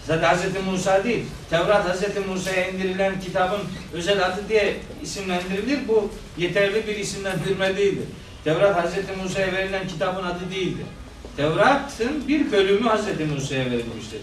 [0.07, 0.67] Zaten Hz.
[0.67, 1.25] Musa değil.
[1.51, 2.27] Tevrat Hz.
[2.29, 3.61] Musa'ya indirilen kitabın
[3.93, 5.89] özel adı diye isimlendirilir.
[5.89, 8.07] Bu yeterli bir isimlendirme değildir.
[8.45, 8.95] Tevrat Hz.
[9.23, 10.87] Musa'ya verilen kitabın adı değildir.
[11.37, 13.33] Tevrat'ın bir bölümü Hz.
[13.35, 14.21] Musa'ya verilmiştir.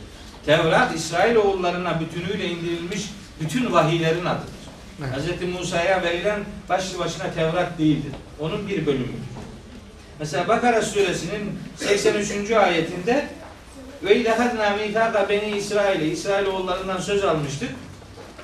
[0.47, 3.09] Tevrat İsrail oğullarına bütünüyle indirilmiş
[3.41, 4.57] bütün vahiylerin adıdır.
[5.01, 5.41] Evet.
[5.41, 5.53] Hz.
[5.59, 8.11] Musa'ya verilen başlı başına Tevrat değildir.
[8.39, 9.13] Onun bir bölümüdür.
[10.19, 12.51] Mesela Bakara suresinin 83.
[12.51, 13.27] ayetinde
[14.03, 17.69] ve ilahadna mithaka beni İsrail'e İsrail oğullarından söz almıştık.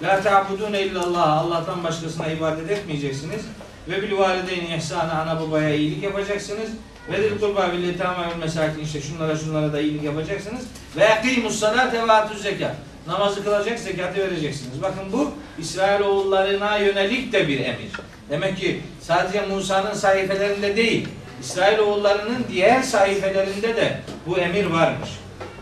[0.02, 3.42] La ta'budun illallah Allah'tan başkasına ibadet etmeyeceksiniz.
[3.90, 6.70] Ve bil valideyni ihsana ana babaya iyilik yapacaksınız.
[7.12, 10.64] Ve dil kurba bil yetama mesakin işte şunlara şunlara da iyilik yapacaksınız.
[10.96, 12.76] Ve yakimus salate ve atuz zekat.
[13.08, 14.82] Namazı kılacak, zekatı vereceksiniz.
[14.82, 17.92] Bakın bu İsrail oğullarına yönelik de bir emir.
[18.30, 21.08] Demek ki sadece Musa'nın sayfelerinde değil,
[21.42, 25.10] İsrail oğullarının diğer sayfelerinde de bu emir varmış.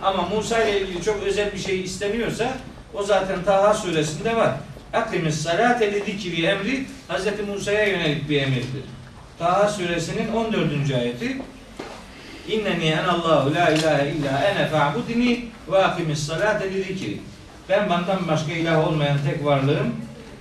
[0.04, 2.54] Ama Musa ile ilgili çok özel bir şey isteniyorsa
[2.94, 4.52] o zaten Taha suresinde var.
[4.94, 7.48] Akimis salate li zikri emri Hz.
[7.48, 8.84] Musa'ya yönelik bir emirdir.
[9.42, 10.92] Taha suresinin 14.
[10.96, 11.38] ayeti
[12.48, 17.18] İnneni enallahu la ilahe illa ene fa'budni ve akimis salate li zikri
[17.70, 19.96] Ben benden başka ilah olmayan tek varlığım.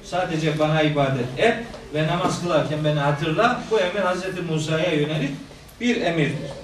[0.04, 1.56] Sadece bana ibadet et
[1.94, 3.60] ve namaz kılarken beni hatırla.
[3.70, 4.50] Bu emir Hz.
[4.50, 5.30] Musa'ya yönelik
[5.80, 6.59] bir emirdir.